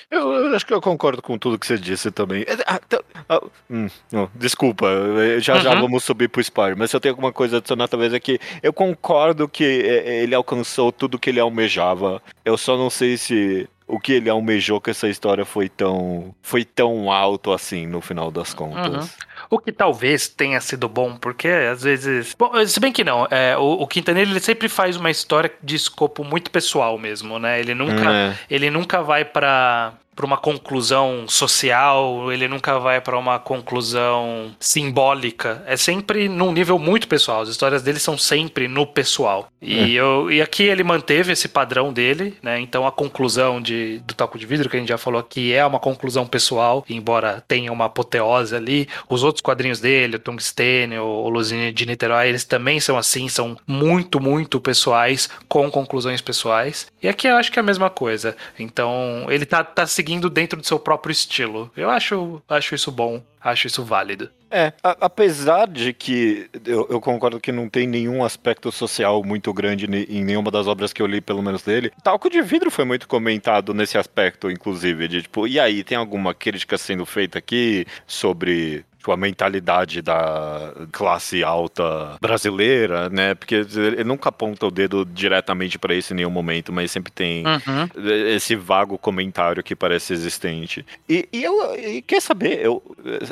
[0.10, 2.44] Eu, eu acho que eu concordo com tudo que você disse também.
[2.44, 5.82] É, ah, tá- ah, hum, não, desculpa, eu- já já Uhum.
[5.82, 8.40] vamos subir pro spoiler, mas se eu tenho alguma coisa a adicionar, talvez é que
[8.62, 12.22] eu concordo que é, ele alcançou tudo que ele almejava.
[12.46, 16.64] Eu só não sei se o que ele almejou com essa história foi tão foi
[16.64, 18.88] tão alto assim no final das contas.
[19.06, 19.10] Uhum.
[19.52, 22.34] O que talvez tenha sido bom, porque às vezes.
[22.40, 25.76] Bom, se bem que não, é, o, o Quintanilha ele sempre faz uma história de
[25.76, 27.60] escopo muito pessoal mesmo, né?
[27.60, 28.36] Ele nunca, É.
[28.50, 35.64] ele nunca vai pra para uma conclusão social, ele nunca vai pra uma conclusão simbólica.
[35.66, 37.42] É sempre num nível muito pessoal.
[37.42, 39.50] As histórias dele são sempre no pessoal.
[39.62, 42.60] E, eu, e aqui ele manteve esse padrão dele, né?
[42.60, 45.66] Então a conclusão de, do Toco de Vidro, que a gente já falou aqui, é
[45.66, 48.88] uma conclusão pessoal, embora tenha uma apoteose ali.
[49.10, 53.58] Os outros quadrinhos dele, o Tungstênio, o Luzine de Niterói, eles também são assim, são
[53.66, 56.88] muito, muito pessoais, com conclusões pessoais.
[57.02, 58.36] E aqui eu acho que é a mesma coisa.
[58.60, 61.72] Então, ele tá, tá seguindo dentro do seu próprio estilo.
[61.76, 64.30] Eu acho, acho isso bom, acho isso válido.
[64.54, 69.54] É, a- apesar de que eu, eu concordo que não tem nenhum aspecto social muito
[69.54, 71.92] grande ne- em nenhuma das obras que eu li, pelo menos dele.
[72.04, 76.34] Talco de Vidro foi muito comentado nesse aspecto, inclusive, de tipo, e aí, tem alguma
[76.34, 83.34] crítica sendo feita aqui sobre tipo, a mentalidade da classe alta brasileira, né?
[83.34, 87.44] Porque ele nunca aponta o dedo diretamente pra isso em nenhum momento, mas sempre tem
[87.46, 87.90] Uhum.
[88.36, 90.86] esse vago comentário que parece existente.
[91.10, 92.82] E, e eu e quer saber, eu,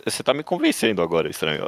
[0.03, 1.63] você tá me convencendo agora, estranho.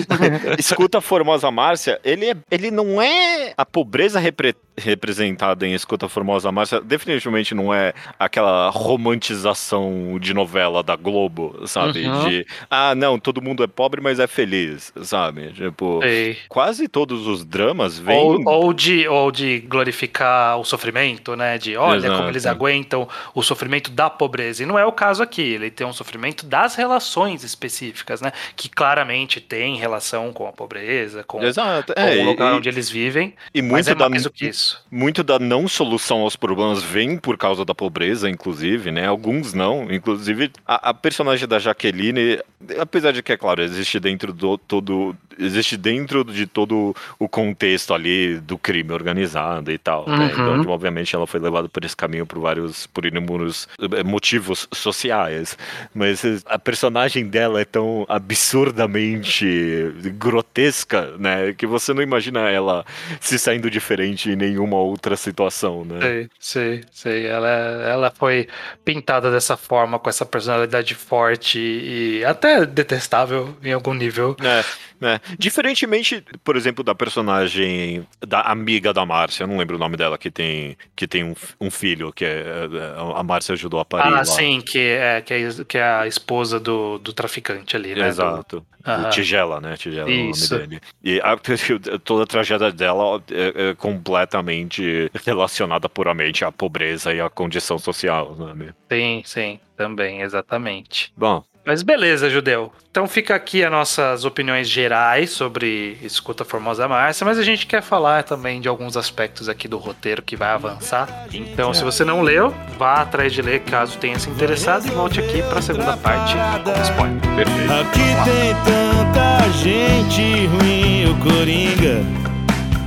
[0.58, 6.08] Escuta a Formosa Márcia, ele, é, ele não é a pobreza repre- representada em Escuta
[6.08, 12.06] Formosa Márcia, definitivamente não é aquela romantização de novela da Globo, sabe?
[12.06, 12.28] Uhum.
[12.28, 15.52] De, ah, não, todo mundo é pobre, mas é feliz, sabe?
[15.52, 16.38] Tipo, Sei.
[16.48, 18.16] quase todos os dramas vêm...
[18.16, 21.58] Ou, ou de, ou de glorificar o sofrimento, né?
[21.58, 22.16] De olha Exato.
[22.16, 24.62] como eles aguentam o sofrimento da pobreza.
[24.62, 25.42] E não é o caso aqui.
[25.42, 28.32] Ele tem um sofrimento das relações específicas, né?
[28.56, 32.68] Que claramente tem relação com a pobreza, com, Exato, com é, o lugar e- onde
[32.68, 33.34] eles vivem.
[33.54, 34.84] e muito é da, mais do que isso.
[34.90, 39.06] muito da não solução aos problemas vem por causa da pobreza, inclusive, né?
[39.06, 39.90] Alguns não.
[39.90, 42.38] Inclusive, a, a personagem da Jaqueline,
[42.80, 45.16] apesar de que, é claro, existe dentro do todo.
[45.38, 50.08] Existe dentro de todo o contexto ali do crime organizado e tal.
[50.08, 50.16] né?
[50.16, 50.26] Uhum.
[50.26, 54.68] Então, tipo, obviamente, ela foi levada por esse caminho por vários, por inúmeros eh, motivos
[54.72, 55.56] sociais.
[55.94, 61.52] Mas eh, a personagem dela é tão absurdamente grotesca, né?
[61.52, 62.84] Que você não imagina ela
[63.20, 66.00] se saindo diferente em nenhuma outra situação, né?
[66.00, 67.26] Sei, sei, sei.
[67.26, 68.48] Ela, ela foi
[68.84, 74.36] pintada dessa forma, com essa personalidade forte e até detestável em algum nível.
[74.42, 74.64] É,
[75.02, 75.20] né?
[75.36, 80.16] Diferentemente, por exemplo, da personagem da amiga da Márcia, eu não lembro o nome dela,
[80.16, 84.06] que tem, que tem um, um filho, que é, é, a Márcia ajudou a parir
[84.06, 84.24] Ah, lá.
[84.24, 88.06] sim, que é, que é, que é a esposa do, do traficante ali, né?
[88.06, 88.64] Exato.
[88.86, 89.06] Aham.
[89.06, 89.76] O Tigela, né?
[89.76, 90.54] Tigela Isso.
[90.54, 90.80] é o nome dele.
[91.02, 91.36] E a-
[92.04, 98.36] toda a tragédia dela é, é completamente relacionada puramente à pobreza e à condição social,
[98.36, 98.72] sabe?
[98.90, 101.12] Sim, sim, também, exatamente.
[101.16, 102.72] Bom, Mas beleza, Judeu.
[102.90, 107.80] Então fica aqui as nossas opiniões gerais sobre Escuta Formosa Márcia, mas a gente quer
[107.80, 111.26] falar também de alguns aspectos aqui do roteiro que vai avançar.
[111.32, 115.20] Então, se você não leu, vá atrás de ler caso tenha se interessado e volte
[115.20, 117.20] aqui para a segunda parte com spoiler.
[117.36, 117.72] perfeito.
[117.72, 122.02] Aqui tem tanta gente ruim, o Coringa,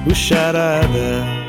[0.09, 1.44] o Charada.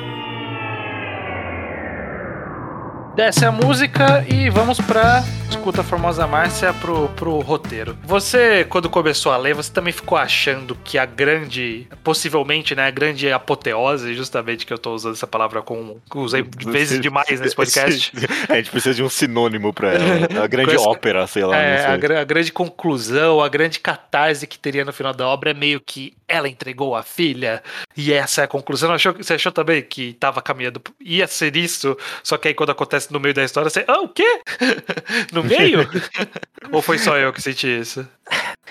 [3.17, 7.97] Desce a música e vamos pra Escuta a Formosa Márcia pro, pro roteiro.
[8.05, 12.91] Você, quando começou a ler, você também ficou achando que a grande, possivelmente, né, a
[12.91, 18.13] grande apoteose, justamente que eu tô usando essa palavra com, usei vezes demais nesse podcast.
[18.49, 20.45] É, a gente precisa de um sinônimo pra ela.
[20.45, 21.57] A grande ópera, sei lá.
[21.57, 22.17] É, sei.
[22.17, 25.81] a, a grande conclusão, a grande catarse que teria no final da obra é meio
[25.81, 27.63] que ela entregou a filha
[27.97, 28.93] e essa é a conclusão.
[28.93, 33.06] Achou, você achou também que tava caminhando, ia ser isso, só que aí quando acontece
[33.11, 34.41] no meio da história, você, ah, o quê?
[35.33, 35.81] no meio?
[36.73, 38.07] Ou foi só eu que senti isso?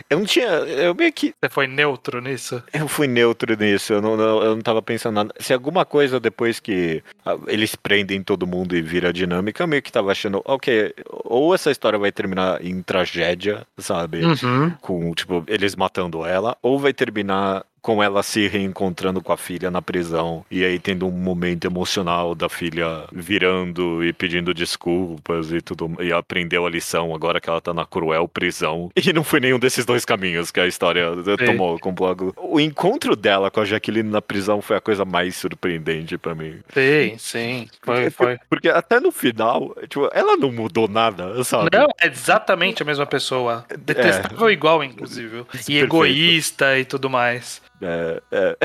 [0.09, 0.47] Eu não tinha.
[0.47, 1.33] Eu meio que.
[1.41, 2.61] Você foi neutro nisso?
[2.73, 5.33] Eu fui neutro nisso, eu não, não- eu não tava pensando nada.
[5.39, 9.81] Se alguma coisa depois que ah, eles prendem todo mundo e vira dinâmica, eu meio
[9.81, 10.93] que tava achando, ok,
[11.23, 14.25] ou essa história vai terminar em tragédia, sabe?
[14.25, 14.71] Uhum.
[14.81, 19.69] Com, tipo, eles matando ela, ou vai terminar com ela se reencontrando com a filha
[19.69, 25.61] na prisão e aí tendo um momento emocional da filha virando e pedindo desculpas e
[25.61, 29.39] tudo e aprendeu a lição agora que ela tá na cruel prisão e não foi
[29.39, 31.45] nenhum desses dois caminhos que a história Sim.
[31.45, 35.35] tomou com o o encontro dela com a Jaqueline na prisão foi a coisa mais
[35.35, 37.67] surpreendente pra mim Sim, sim.
[37.83, 38.39] Foi, foi.
[38.49, 43.05] porque até no final tipo ela não mudou nada sabe Não, é exatamente a mesma
[43.05, 43.65] pessoa.
[43.77, 45.39] Detestável igual, inclusive.
[45.39, 45.83] E Perfeito.
[45.83, 47.61] egoísta e tudo mais.
[47.81, 48.57] É, é,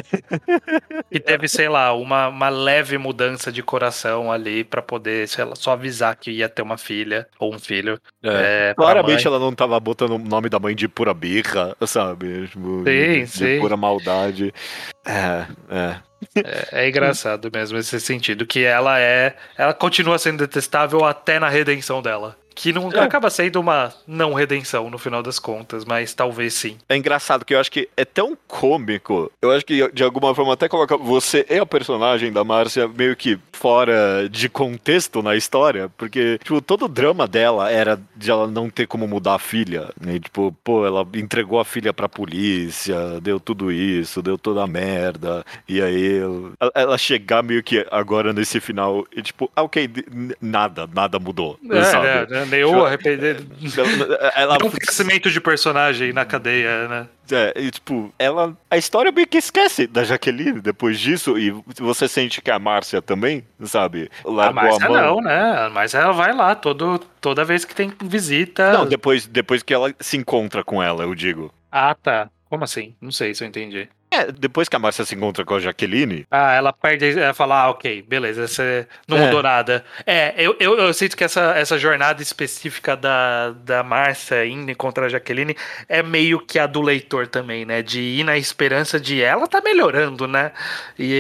[1.11, 5.55] E teve, sei lá, uma, uma leve mudança de coração ali pra poder, sei lá,
[5.57, 8.01] só avisar que ia ter uma filha ou um filho.
[8.23, 8.71] é.
[8.71, 12.49] É, Claramente ela não tava botando o nome da mãe de pura birra, sabe?
[12.49, 13.61] Tipo, de, de sim.
[13.61, 14.53] pura maldade.
[15.07, 15.97] É, é.
[16.37, 19.35] É, é engraçado mesmo esse sentido, que ela é.
[19.57, 22.37] Ela continua sendo detestável até na redenção dela.
[22.55, 22.99] Que não É.
[23.01, 26.77] acaba sendo uma não redenção no final das contas, mas talvez sim.
[26.89, 29.31] É engraçado que eu acho que é tão cômico.
[29.41, 33.17] Eu acho que de alguma forma até coloca você e a personagem da Márcia meio
[33.17, 38.47] que fora de contexto na história, porque tipo, todo o drama dela era de ela
[38.47, 40.19] não ter como mudar a filha, né?
[40.19, 45.45] Tipo, pô, ela entregou a filha pra polícia, deu tudo isso, deu toda a merda.
[45.69, 46.19] E aí
[46.61, 49.89] ela- ela chegar meio que agora nesse final e tipo, ah, OK,
[50.41, 51.59] nada, nada mudou,
[51.91, 52.07] sabe?
[52.07, 53.47] É, né, nenhum arrependimento.
[53.77, 57.07] Ela, ela Não um crescimento de personagem na cadeia, né?
[57.33, 58.57] é, e, tipo, ela.
[58.71, 63.01] A história meio que esquece da Jaqueline depois disso, e você sente que a Márcia
[63.01, 64.11] também, sabe?
[64.25, 65.03] A Largou a, Márcia mão.
[65.03, 65.67] não, né?
[65.67, 68.73] A Márcia ela vai lá todo, toda vez que tem visita.
[68.73, 71.53] Não, depois, depois que ela se encontra com ela, eu digo.
[71.71, 72.29] Ah, tá.
[72.49, 72.95] Como assim?
[73.01, 73.89] Não sei se eu entendi.
[74.13, 77.63] É, depois que a Márcia se encontra com a Jaqueline, Ah, ela perde, ela fala,
[77.63, 79.27] ah, ok, beleza, você não É.
[79.27, 79.85] mudou nada.
[80.05, 85.07] É, eu, eu, eu sinto que essa, essa jornada específica da, da Márcia indo encontrar
[85.07, 85.57] a Jaqueline
[85.89, 87.83] é meio que a do leitor também, né?
[87.83, 90.51] De ir na esperança de ela tá melhorando, né?
[90.99, 91.13] E,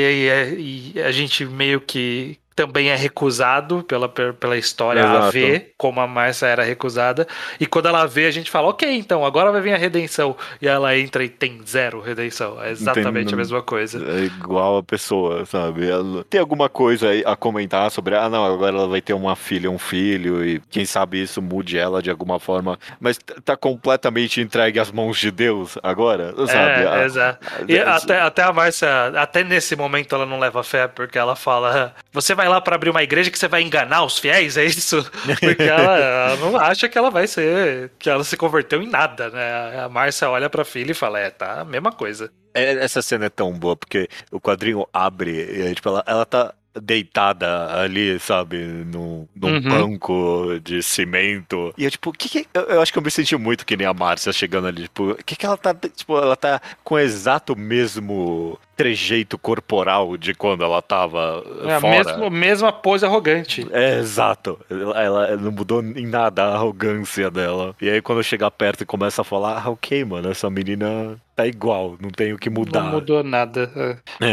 [0.58, 5.32] e- e a gente meio que também é recusado pela, pela história a Exato.
[5.32, 7.26] ver como a Márcia era recusada.
[7.58, 10.36] E quando ela vê, a gente fala, ok, então agora vai vir a redenção.
[10.60, 12.62] E ela entra e tem zero redenção.
[12.62, 13.98] É exatamente Tem- a mesma coisa.
[14.04, 15.88] é igual a pessoa, sabe?
[15.88, 19.70] Ela tem alguma coisa a comentar sobre, ah, não, agora ela vai ter uma filha,
[19.70, 24.78] um filho, e quem sabe isso mude ela de alguma forma, mas tá completamente entregue
[24.78, 26.82] às mãos de Deus agora, sabe?
[26.82, 27.46] É, A- exato.
[27.68, 31.34] E a- até, até a Márcia, até nesse momento ela não leva fé, porque ela
[31.36, 34.64] fala: Você vai lá pra abrir uma igreja que você vai enganar os fiéis, é
[34.64, 35.02] isso?
[35.40, 37.90] Porque ela, ela não acha que ela vai ser.
[37.98, 39.82] que ela se converteu em nada, né?
[39.84, 42.30] A Márcia olha pra filha e fala: É, tá a mesma coisa.
[42.54, 46.52] É, Essa cena é tão boa, porque o quadrinho abre, e tipo, ela, ela tá
[46.80, 49.60] deitada ali, sabe, num, num Uhum.
[49.60, 51.74] banco de cimento.
[51.76, 53.86] E eu, tipo, que que, eu, eu acho que eu me senti muito que nem
[53.86, 56.98] a Márcia chegando ali, tipo, o que que ela tá, tipo, ela tá com o
[56.98, 61.96] exato mesmo trejeito corporal de quando ela tava É a fora.
[61.96, 63.66] mesma, mesma pose arrogante.
[63.72, 64.58] É, exato.
[64.70, 67.74] Ela, ela não mudou em nada a arrogância dela.
[67.80, 71.46] E aí, quando chegar perto e começa a falar, ah, ok, mano, essa menina tá
[71.46, 72.82] igual, não tem o que mudar.
[72.82, 73.70] Não mudou nada.
[73.74, 73.96] É.
[74.20, 74.30] É,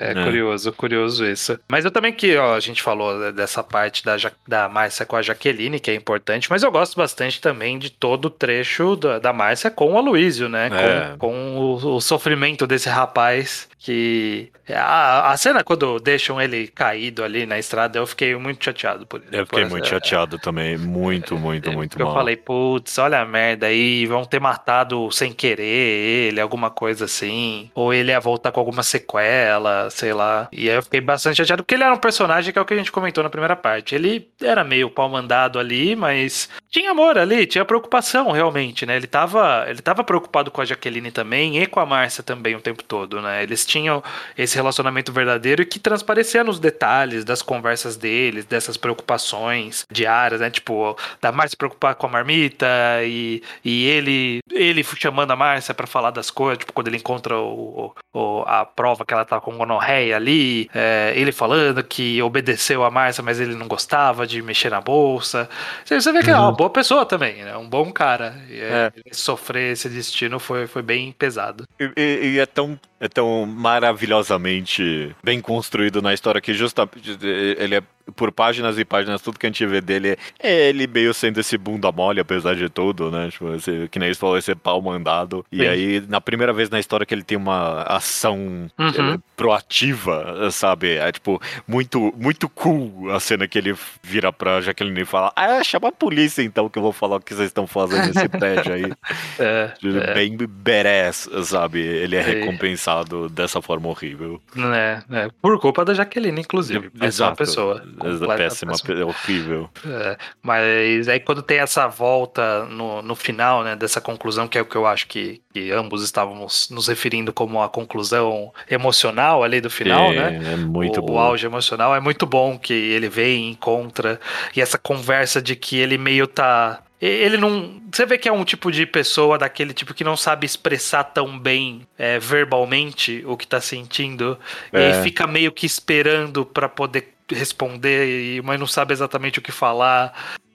[0.00, 0.24] é, É.
[0.24, 1.58] curioso, curioso isso.
[1.70, 5.16] Mas eu também que, ó, a gente falou dessa parte da, Ja- da Márcia com
[5.16, 9.18] a Jaqueline, que é importante, mas eu gosto bastante também de todo o trecho da,
[9.18, 10.68] da Márcia com o Aloysio, né?
[10.72, 11.16] É.
[11.16, 14.52] Com, com o, o sofrimento desse rapaz que...
[14.72, 19.20] A, a cena quando deixam ele caído ali na estrada, eu fiquei muito chateado por
[19.20, 19.40] ele.
[19.40, 20.76] Eu fiquei por muito essa- chateado também.
[20.78, 22.12] Muito, muito, muito Porque mal.
[22.12, 27.06] Eu falei, putz, olha a merda aí, vão ter matado sem querer ele, alguma coisa
[27.06, 27.70] assim.
[27.74, 30.48] Ou ele ia voltar com alguma sequela, sei lá.
[30.52, 32.74] E aí eu fiquei bastante chateado, porque ele era um personagem que é o que
[32.74, 33.94] a gente comentou na primeira parte.
[33.94, 38.96] Ele era meio pau mandado ali, mas tinha amor ali, tinha preocupação realmente, né?
[38.96, 42.60] Ele tava, ele tava preocupado com a Jaqueline também e com a Márcia também o
[42.60, 43.42] tempo todo, né?
[43.42, 44.02] Eles tinham
[44.36, 50.50] esse relacionamento verdadeiro e que transparecia nos detalhes das conversas deles, dessas preocupações diárias, né?
[50.50, 52.66] Tipo, da Márcia se preocupar com a marmita
[53.04, 57.36] e, e ele ele chamando a Márcia pra falar das coisas, tipo, quando ele encontra
[57.38, 62.84] o, o- a prova que ela tá com gonorreia ali, é, ele falando que obedeceu
[62.84, 65.48] a Márcia, mas ele não gostava de mexer na bolsa.
[65.84, 67.56] Você, você vê que é uma boa pessoa também, né?
[67.56, 68.34] Um bom cara.
[68.48, 68.92] E, é, É.
[69.12, 71.64] Sofrer esse destino foi, foi bem pesado.
[71.78, 77.18] E, e- e é tão, é tão maravilhosamente bem construído na história que justamente
[77.58, 81.12] ele é por páginas e páginas, tudo que a gente vê dele é ele meio
[81.14, 83.28] sendo esse bunda mole, apesar de tudo, né?
[83.30, 85.44] Tipo, esse, que nem isso falou, esse pau mandado.
[85.52, 85.66] E Sim.
[85.66, 89.14] aí, na primeira vez na história que ele tem uma ação Uhum.
[89.14, 90.96] eh, proativa, sabe?
[90.96, 95.62] É tipo, muito, muito cool a cena que ele vira pra Jaqueline e fala: Ah,
[95.62, 98.72] chama a polícia então que eu vou falar o que vocês estão fazendo nesse prédio
[98.74, 98.92] aí.
[99.38, 101.80] É, é, Bem badass, sabe?
[101.80, 104.40] Ele é recompensado dessa forma horrível.
[104.54, 106.90] né, é, por culpa da Jaqueline, inclusive.
[106.96, 107.36] Essa Exato.
[107.36, 107.82] pessoa.
[108.06, 109.04] Essa completa péssima, péssima.
[109.06, 109.70] horrível.
[109.86, 114.62] É, mas aí quando tem essa volta no, no final, né, dessa conclusão, que é
[114.62, 119.60] o que eu acho que, que ambos estávamos nos referindo como a conclusão emocional ali
[119.60, 120.52] do final, é, né?
[120.52, 121.14] É muito o, bom.
[121.14, 124.20] o auge emocional é muito bom que ele vem, encontra,
[124.54, 126.82] e essa conversa de que ele meio tá.
[127.00, 127.79] Ele não.
[128.00, 131.38] Você vê que é um tipo de pessoa daquele tipo que não sabe expressar tão
[131.38, 134.38] bem é, verbalmente o que tá sentindo.
[134.72, 134.94] E É.
[134.94, 139.52] aí fica meio que esperando pra poder responder, e- mas não sabe exatamente o que
[139.52, 140.14] falar.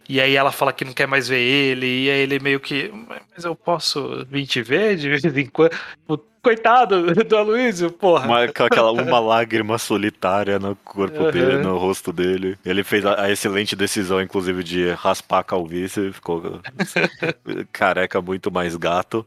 [0.09, 2.91] E aí ela fala que não quer mais ver ele, e aí ele meio que.
[3.35, 5.71] Mas eu posso vir te ver de vez em quando.
[6.45, 8.27] Coitado do Aloysio, porra.
[8.27, 11.31] Uma, aquela uma lágrima solitária no corpo Uhum.
[11.31, 12.55] dele, no rosto dele.
[12.63, 16.13] Ele fez a, a excelente decisão, inclusive, de raspar a calvície.
[16.13, 16.61] Ficou
[17.73, 19.25] careca muito mais gato.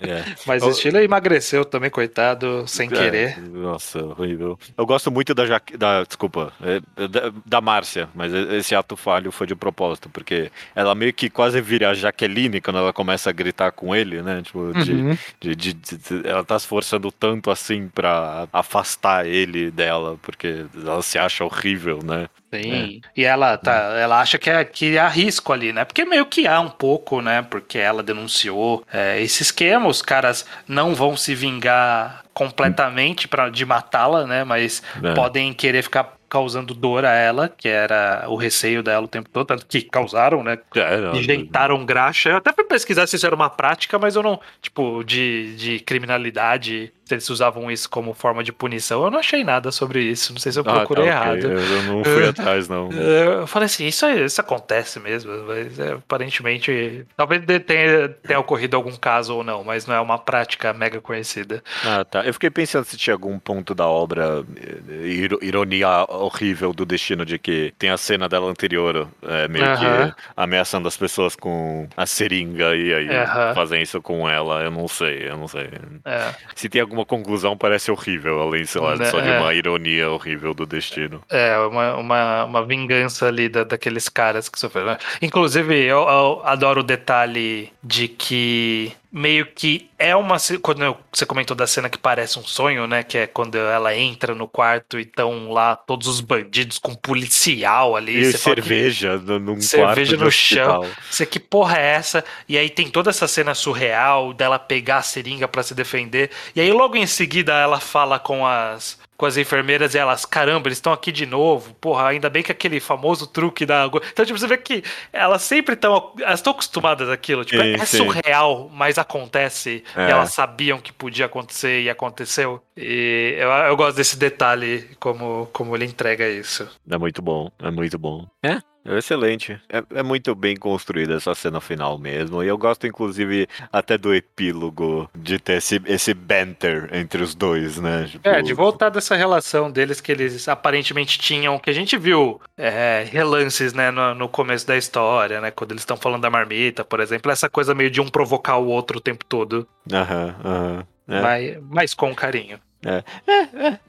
[0.00, 0.24] É.
[0.46, 3.40] Mas o estilo emagreceu também, coitado, sem É, querer.
[3.40, 4.58] Nossa, horrível.
[4.76, 5.76] Eu gosto muito da Jaque...
[5.76, 10.94] da Desculpa, é, da, da Márcia, mas esse ato falho foi de propósito, porque ela
[10.94, 14.42] meio que quase vira a Jaqueline quando ela começa a gritar com ele, né?
[14.42, 15.18] Tipo, de, Uhum.
[15.40, 21.02] de- de- de- ela tá se forçando tanto assim pra afastar ele dela, porque ela
[21.02, 22.28] se acha horrível, né?
[22.52, 23.00] Sim.
[23.16, 25.84] E ela tá, ela acha que é, que há risco ali, né?
[25.84, 27.42] Porque meio que há um pouco, né?
[27.42, 33.64] Porque ela denunciou é, esse esquema, os caras não vão se vingar completamente pra, de
[33.66, 34.44] matá-la, né?
[34.44, 35.14] Mas É.
[35.14, 39.46] podem querer ficar causando dor a ela, que era o receio dela o tempo todo,
[39.46, 40.58] tanto que causaram, né?
[40.74, 42.30] É, não, Injetaram graxa.
[42.30, 44.40] Eu até fui pesquisar se isso era uma prática, mas eu não.
[44.60, 49.04] Tipo, de, de criminalidade, se eles usavam isso como forma de punição.
[49.04, 50.32] Eu não achei nada sobre isso.
[50.32, 51.12] Não sei se eu Ah, tá, procurei ok.
[51.12, 51.46] errado.
[51.52, 52.88] Eu, não fui atrás, não.
[52.92, 57.06] É, Eu falei assim, isso, isso acontece mesmo, mas é, aparentemente.
[57.16, 61.62] Talvez tenha, tenha ocorrido algum caso ou não, mas não é uma prática mega conhecida.
[61.84, 62.24] Ah, tá.
[62.24, 65.88] Eu fiquei pensando se tinha algum ponto da obra, eh, iro- ironia
[66.24, 70.96] horrível do destino de que tem a cena dela anterior, é, meio que ameaçando as
[70.96, 73.54] pessoas com a seringa e aí Aham.
[73.54, 74.62] fazem isso com ela.
[74.62, 75.68] Eu não sei, eu não sei.
[76.04, 79.38] É, Se tem alguma conclusão, parece horrível, além, sei lá, Né, só de é.
[79.38, 81.22] uma ironia horrível do destino.
[81.30, 84.96] é uma, uma, uma vingança ali da, daqueles caras que sofreram.
[85.20, 90.36] Inclusive, eu, eu adoro o detalhe de que meio que é uma.
[90.60, 93.04] Quando você comentou da cena que parece um sonho, né?
[93.04, 97.94] Que é quando ela entra no quarto e estão lá todos os bandidos com policial
[97.94, 98.18] ali.
[98.28, 100.90] E que- cerveja no- num Cerveja no chão.
[101.08, 102.24] Você que porra é essa?
[102.48, 106.30] E aí tem toda essa cena surreal dela pegar a seringa pra se defender.
[106.56, 110.68] E aí logo em seguida ela fala com as com as enfermeiras e elas, caramba,
[110.68, 111.74] eles estão aqui de novo.
[111.74, 114.02] Porra, ainda bem que aquele famoso truque da água.
[114.12, 116.12] Então, tipo, você vê que elas sempre estão.
[116.20, 117.44] Elas estão acostumadas àquilo.
[117.44, 117.98] Tipo, Sim, é sim.
[117.98, 119.84] surreal, mas acontece.
[119.96, 120.08] É.
[120.08, 122.62] E elas sabiam que podia acontecer e aconteceu.
[122.76, 126.68] E eu, eu gosto desse detalhe, como, como ele entrega isso.
[126.90, 128.26] É muito bom, é muito bom.
[128.42, 129.60] É, é excelente.
[129.68, 132.42] É, é muito bem construída essa cena final mesmo.
[132.42, 137.78] E eu gosto, inclusive, até do epílogo de ter esse, esse banter entre os dois,
[137.78, 138.06] né?
[138.10, 142.40] Tipo, É, de voltar dessa relação deles que eles aparentemente tinham, que a gente viu
[142.56, 146.84] é, relances, né, no, no começo da história, né, quando eles estão falando da marmita,
[146.84, 150.86] por exemplo, essa coisa meio de um provocar o outro o tempo todo, Aham, aham.
[151.06, 151.20] É.
[151.20, 152.58] mas, mas com carinho.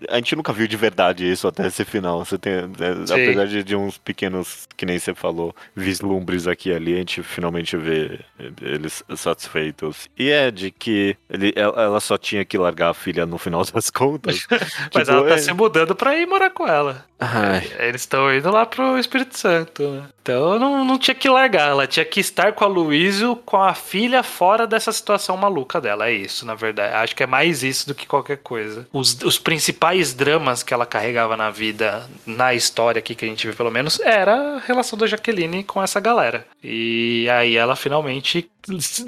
[0.10, 2.24] A gente nunca viu de verdade isso até esse final.
[2.24, 2.64] Você tem, é,
[3.14, 7.22] apesar de, de uns pequenos, que nem você falou, vislumbres aqui e ali, a gente
[7.24, 8.20] finalmente vê
[8.62, 10.08] eles satisfeitos.
[10.18, 13.89] E é de que ele, ela só tinha que largar a filha no final das
[13.89, 14.46] contas.
[14.50, 17.06] Mas Tipo, ela tá é- se mudando pra ir morar com ela.
[17.20, 20.04] Ai, Eles estão indo lá pro Espírito Santo, né?
[20.22, 23.74] Então não, não tinha que largar, ela tinha que estar com a Luísio, com a
[23.74, 26.10] filha fora dessa situação maluca dela.
[26.10, 26.93] É isso, na verdade.
[26.96, 28.85] Acho que é mais isso do que qualquer coisa.
[28.92, 33.48] Os, os principais dramas que ela carregava na vida, na história aqui que a gente
[33.48, 36.46] vê pelo menos, era a relação da Jaqueline com essa galera.
[36.64, 38.50] E aí ela finalmente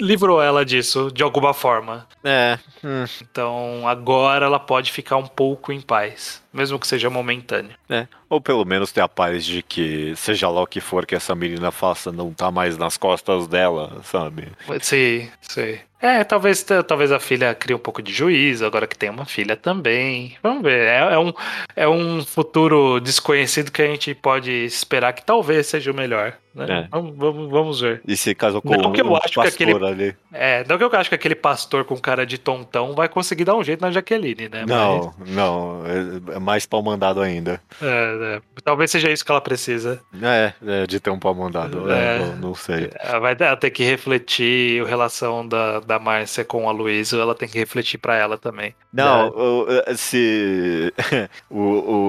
[0.00, 2.06] livrou ela disso de alguma forma.
[2.22, 2.58] é.
[2.84, 7.72] hum, Então agora ela pode ficar um pouco em paz, mesmo que seja momentâneo.
[7.88, 8.06] é.
[8.30, 11.34] Ou pelo menos ter a paz de que, seja lá o que for que essa
[11.34, 14.48] menina faça, não tá mais nas costas dela, sabe?
[14.82, 15.78] Sim, sim.
[16.00, 19.56] É, talvez, talvez a filha crie um pouco de juízo, agora que tem uma filha
[19.56, 20.36] também.
[20.42, 20.86] Vamos ver.
[20.86, 21.32] É, é um,
[21.74, 26.36] é um futuro desconhecido que a gente pode esperar que talvez seja o melhor.
[26.66, 26.80] Né?
[26.84, 26.88] É.
[26.90, 28.02] Vamos, vamos, vamos ver.
[28.06, 29.52] E se casou com Não que eu um acho que pastor
[29.84, 30.16] aquele- ali.
[30.32, 33.54] É, não que eu acho que aquele pastor com cara de tontão vai conseguir dar
[33.54, 34.64] um jeito na Jaqueline, né?
[34.66, 37.60] Não, não, é, é mais pau mandado ainda.
[37.80, 40.00] Mas, é, é, talvez seja isso que ela precisa.
[40.22, 41.82] É, é de ter um pau mandado.
[41.86, 42.90] Não, não sei.
[42.98, 47.34] Ela vai ela ter que refletir a relação da, da Márcia com a Luísa, ela
[47.34, 48.74] tem que refletir pra ela também.
[48.92, 50.92] Não, o- se.
[51.50, 51.60] o,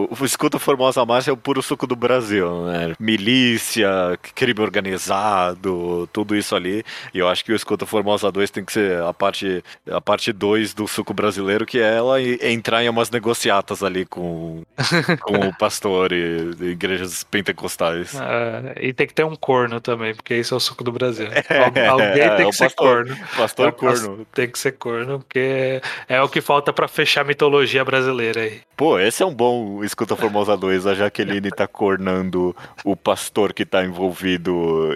[0.10, 2.94] o, o Escuta Formosa Márcia é o puro suco do Brasil, né?
[3.00, 6.84] Milícia, crime organizado, tudo isso ali.
[7.14, 9.62] E eu acho que o Escuta Formosa 2 tem que ser a parte
[9.92, 14.64] a parte 2 do suco brasileiro, que é ela entrar em umas negociatas ali com,
[15.22, 18.16] com o pastor e, e igrejas pentecostais.
[18.20, 21.28] Ah, e tem que ter um corno também, porque isso é o suco do Brasil.
[21.50, 23.18] Al- Alguém É, tem o que ser pastor- corno.
[23.36, 24.26] Pastor É corno.
[24.34, 28.62] Tem que ser corno, porque é o que falta pra fechar a mitologia brasileira aí.
[28.78, 30.88] Pô, esse é um bom Escuta Formosa 2.
[30.88, 34.19] A Jaqueline tá cornando o pastor que tá envolvido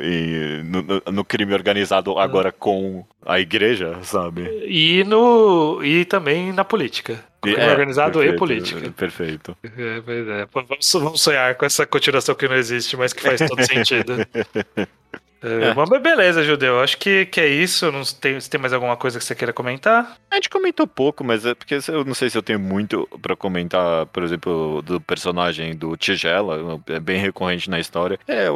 [0.01, 4.43] em- no, no- crime organizado agora com a igreja, sabe?
[4.67, 7.23] E no e também na política.
[7.41, 8.91] Crime É, organizado e perfeito, política.
[8.91, 9.57] Perfeito.
[9.63, 10.47] É, é.
[10.53, 14.13] Vamos, vamos sonhar com essa continuação que não existe, mas que faz todo sentido.
[15.43, 16.79] É, Mas beleza, Judeu.
[16.79, 17.91] Acho que, que é isso.
[17.91, 20.15] Não tem, se tem mais alguma coisa que você queira comentar?
[20.31, 23.35] A gente comentou pouco, mas é porque eu não sei se eu tenho muito pra
[23.35, 28.17] comentar, por exemplo, do personagem do Tigela, é bem recorrente na história.
[28.27, 28.47] É,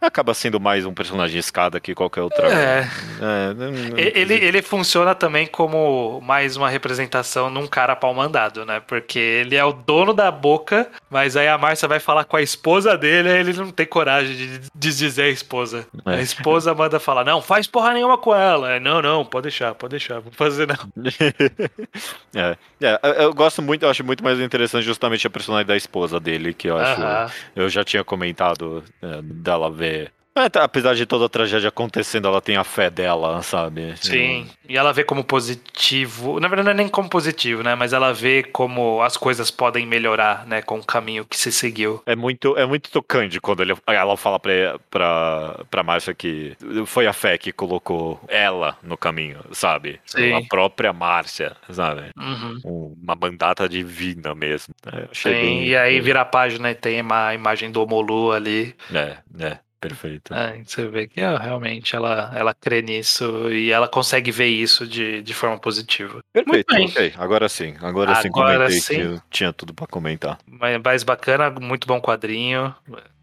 [0.00, 2.48] acaba sendo mais um personagem escada que qualquer outra.
[2.48, 2.88] É.
[3.20, 8.12] É, não- não- E- Ele, ele funciona também como mais uma representação num cara pau
[8.14, 8.80] mandado, né?
[8.86, 12.42] Porque ele é o dono da boca, mas aí a Márcia vai falar com a
[12.42, 15.86] esposa dele, aí ele não tem coragem de desdizer a esposa.
[16.06, 16.17] É.
[16.18, 18.72] A esposa manda falar: não, faz porra nenhuma com ela.
[18.72, 20.76] É, Não, não, pode deixar, pode deixar, vou fazer não.
[22.34, 26.18] é, é, eu- gosto muito, eu acho muito mais interessante justamente a personagem da esposa
[26.20, 27.00] dele, que eu acho.
[27.00, 27.30] Aham.
[27.56, 30.12] Eu já tinha comentado é, dela ver.
[30.38, 33.94] É, tá, apesar de toda a tragédia acontecendo, ela tem a fé dela, sabe?
[34.00, 36.38] Sim, e ela vê como positivo.
[36.40, 37.74] Na verdade, não é nem como positivo, né?
[37.74, 40.62] Mas ela vê como as coisas podem melhorar, né?
[40.62, 42.02] Com o caminho que se seguiu.
[42.06, 47.06] É muito, é muito tocante quando ele, ela fala pra, pra, pra Márcia que foi
[47.06, 50.00] a fé que colocou ela no caminho, sabe?
[50.06, 50.32] Sim.
[50.34, 52.10] A própria Márcia, sabe?
[52.16, 52.94] Uhum.
[53.02, 54.74] Uma mandata divina mesmo.
[54.86, 58.32] É, achei Sim, bem- e aí vira a página e tem uma imagem do Omolu
[58.32, 58.74] ali.
[58.94, 60.34] É, é, perfeito.
[60.34, 64.86] É, você vê que ó, realmente ela, ela crê nisso e ela consegue ver isso
[64.86, 66.20] de, de forma positiva.
[66.32, 66.86] Perfeito, bem.
[66.88, 67.14] ok.
[67.16, 68.94] Agora sim, agora, sim Agora comentei sim.
[68.94, 70.38] que eu tinha tudo pra comentar.
[70.46, 72.74] Mas mais bacana, muito bom quadrinho.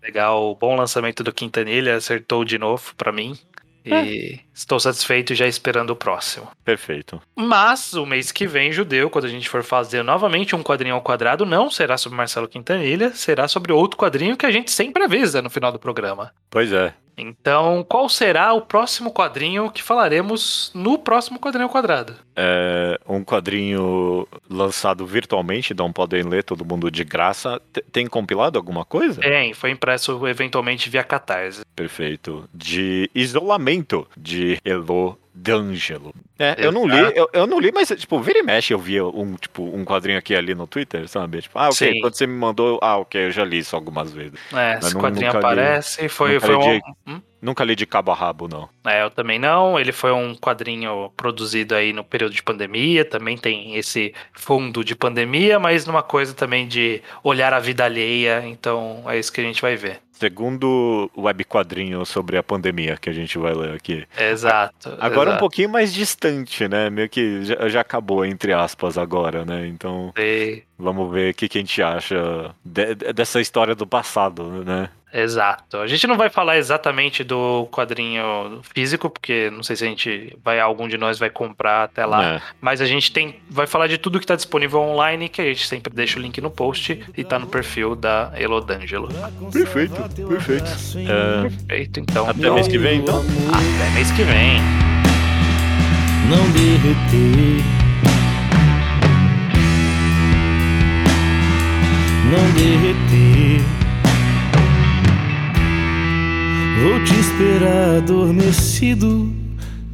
[0.01, 3.37] Legal, bom lançamento do Quintanilha, acertou de novo pra mim.
[3.85, 6.49] E estou satisfeito e já esperando o próximo.
[6.63, 7.21] Perfeito.
[7.35, 11.01] Mas o mês que vem, Judeu, quando a gente for fazer novamente um quadrinho ao
[11.01, 15.41] quadrado, não será sobre Marcelo Quintanilha, será sobre outro quadrinho que a gente sempre avisa
[15.41, 16.33] no final do programa.
[16.49, 16.93] Pois é.
[17.17, 22.13] Então, qual será o próximo quadrinho que falaremos no próximo quadrinho quadrado?
[22.35, 27.61] É um quadrinho lançado virtualmente, não podem ler todo mundo de graça.
[27.71, 29.21] T- Tem compilado alguma coisa?
[29.21, 31.61] Tem, foi impresso eventualmente via Catarse.
[31.75, 32.49] Perfeito.
[32.53, 36.13] De isolamento de Elo D'Angelo.
[36.39, 39.05] É, eu não li, eu, eu não li, mas, tipo, vira e mexe eu via
[39.05, 41.41] um, tipo, um quadrinho aqui ali no Twitter, sabe?
[41.41, 41.99] Tipo, ah, ok, Sim.
[41.99, 44.33] quando você me mandou, ah, ok, eu já li isso algumas vezes.
[44.53, 46.07] É, Mas esse nu- quadrinho nunca li- aparece.
[46.07, 46.59] Foi, foi um.
[46.59, 47.21] de- Hum?
[47.45, 48.67] Nunca li de cabo a rabo, não.
[48.83, 49.79] É, eu também não.
[49.79, 53.05] Ele foi um quadrinho produzido aí no período de pandemia.
[53.05, 58.43] Também tem esse fundo de pandemia, mas numa coisa também de olhar a vida alheia.
[58.47, 59.99] Então é isso que a gente vai ver.
[60.11, 64.05] Segundo web quadrinho sobre a pandemia que a gente vai ler aqui.
[64.17, 64.95] Exato.
[64.99, 65.39] Agora um exato.
[65.39, 66.89] pouquinho mais distante, né?
[66.89, 69.67] Meio que já, já acabou, entre aspas, agora, né?
[69.67, 74.63] Então E- vamos ver o que, que a gente acha de- dessa história do passado,
[74.63, 74.89] né?
[75.15, 75.77] Exato.
[75.77, 80.37] A gente não vai falar exatamente do quadrinho físico, porque não sei se a gente
[80.43, 82.35] vai, algum de nós vai comprar até lá.
[82.35, 82.41] É.
[82.59, 85.65] Mas a gente tem, vai falar de tudo que está disponível online, que a gente
[85.67, 89.07] sempre deixa o link no post e tá no perfil da Elodângelo.
[89.53, 89.95] Perfeito,
[90.27, 90.69] perfeito.
[91.07, 92.29] É, Perfeito, então.
[92.29, 93.23] Até mês que vem, então?
[93.49, 94.59] Até mês que vem.
[96.29, 97.63] Não derreter.
[102.31, 103.44] Não derreter.
[106.81, 109.33] Vou te esperar adormecido.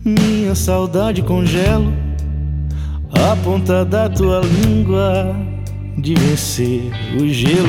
[0.04, 1.94] Minha saudade congelo.
[3.14, 5.36] A ponta da tua língua
[5.98, 7.68] de vencer o gelo.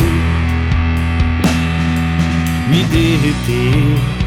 [2.70, 4.22] Me derreter.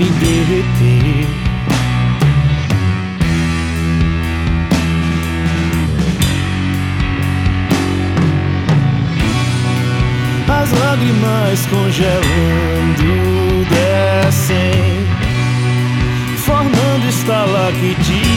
[0.00, 1.49] me derreter.
[10.70, 13.04] As lágrimas congelando
[13.68, 15.04] descem,
[16.36, 18.29] formando estalactites.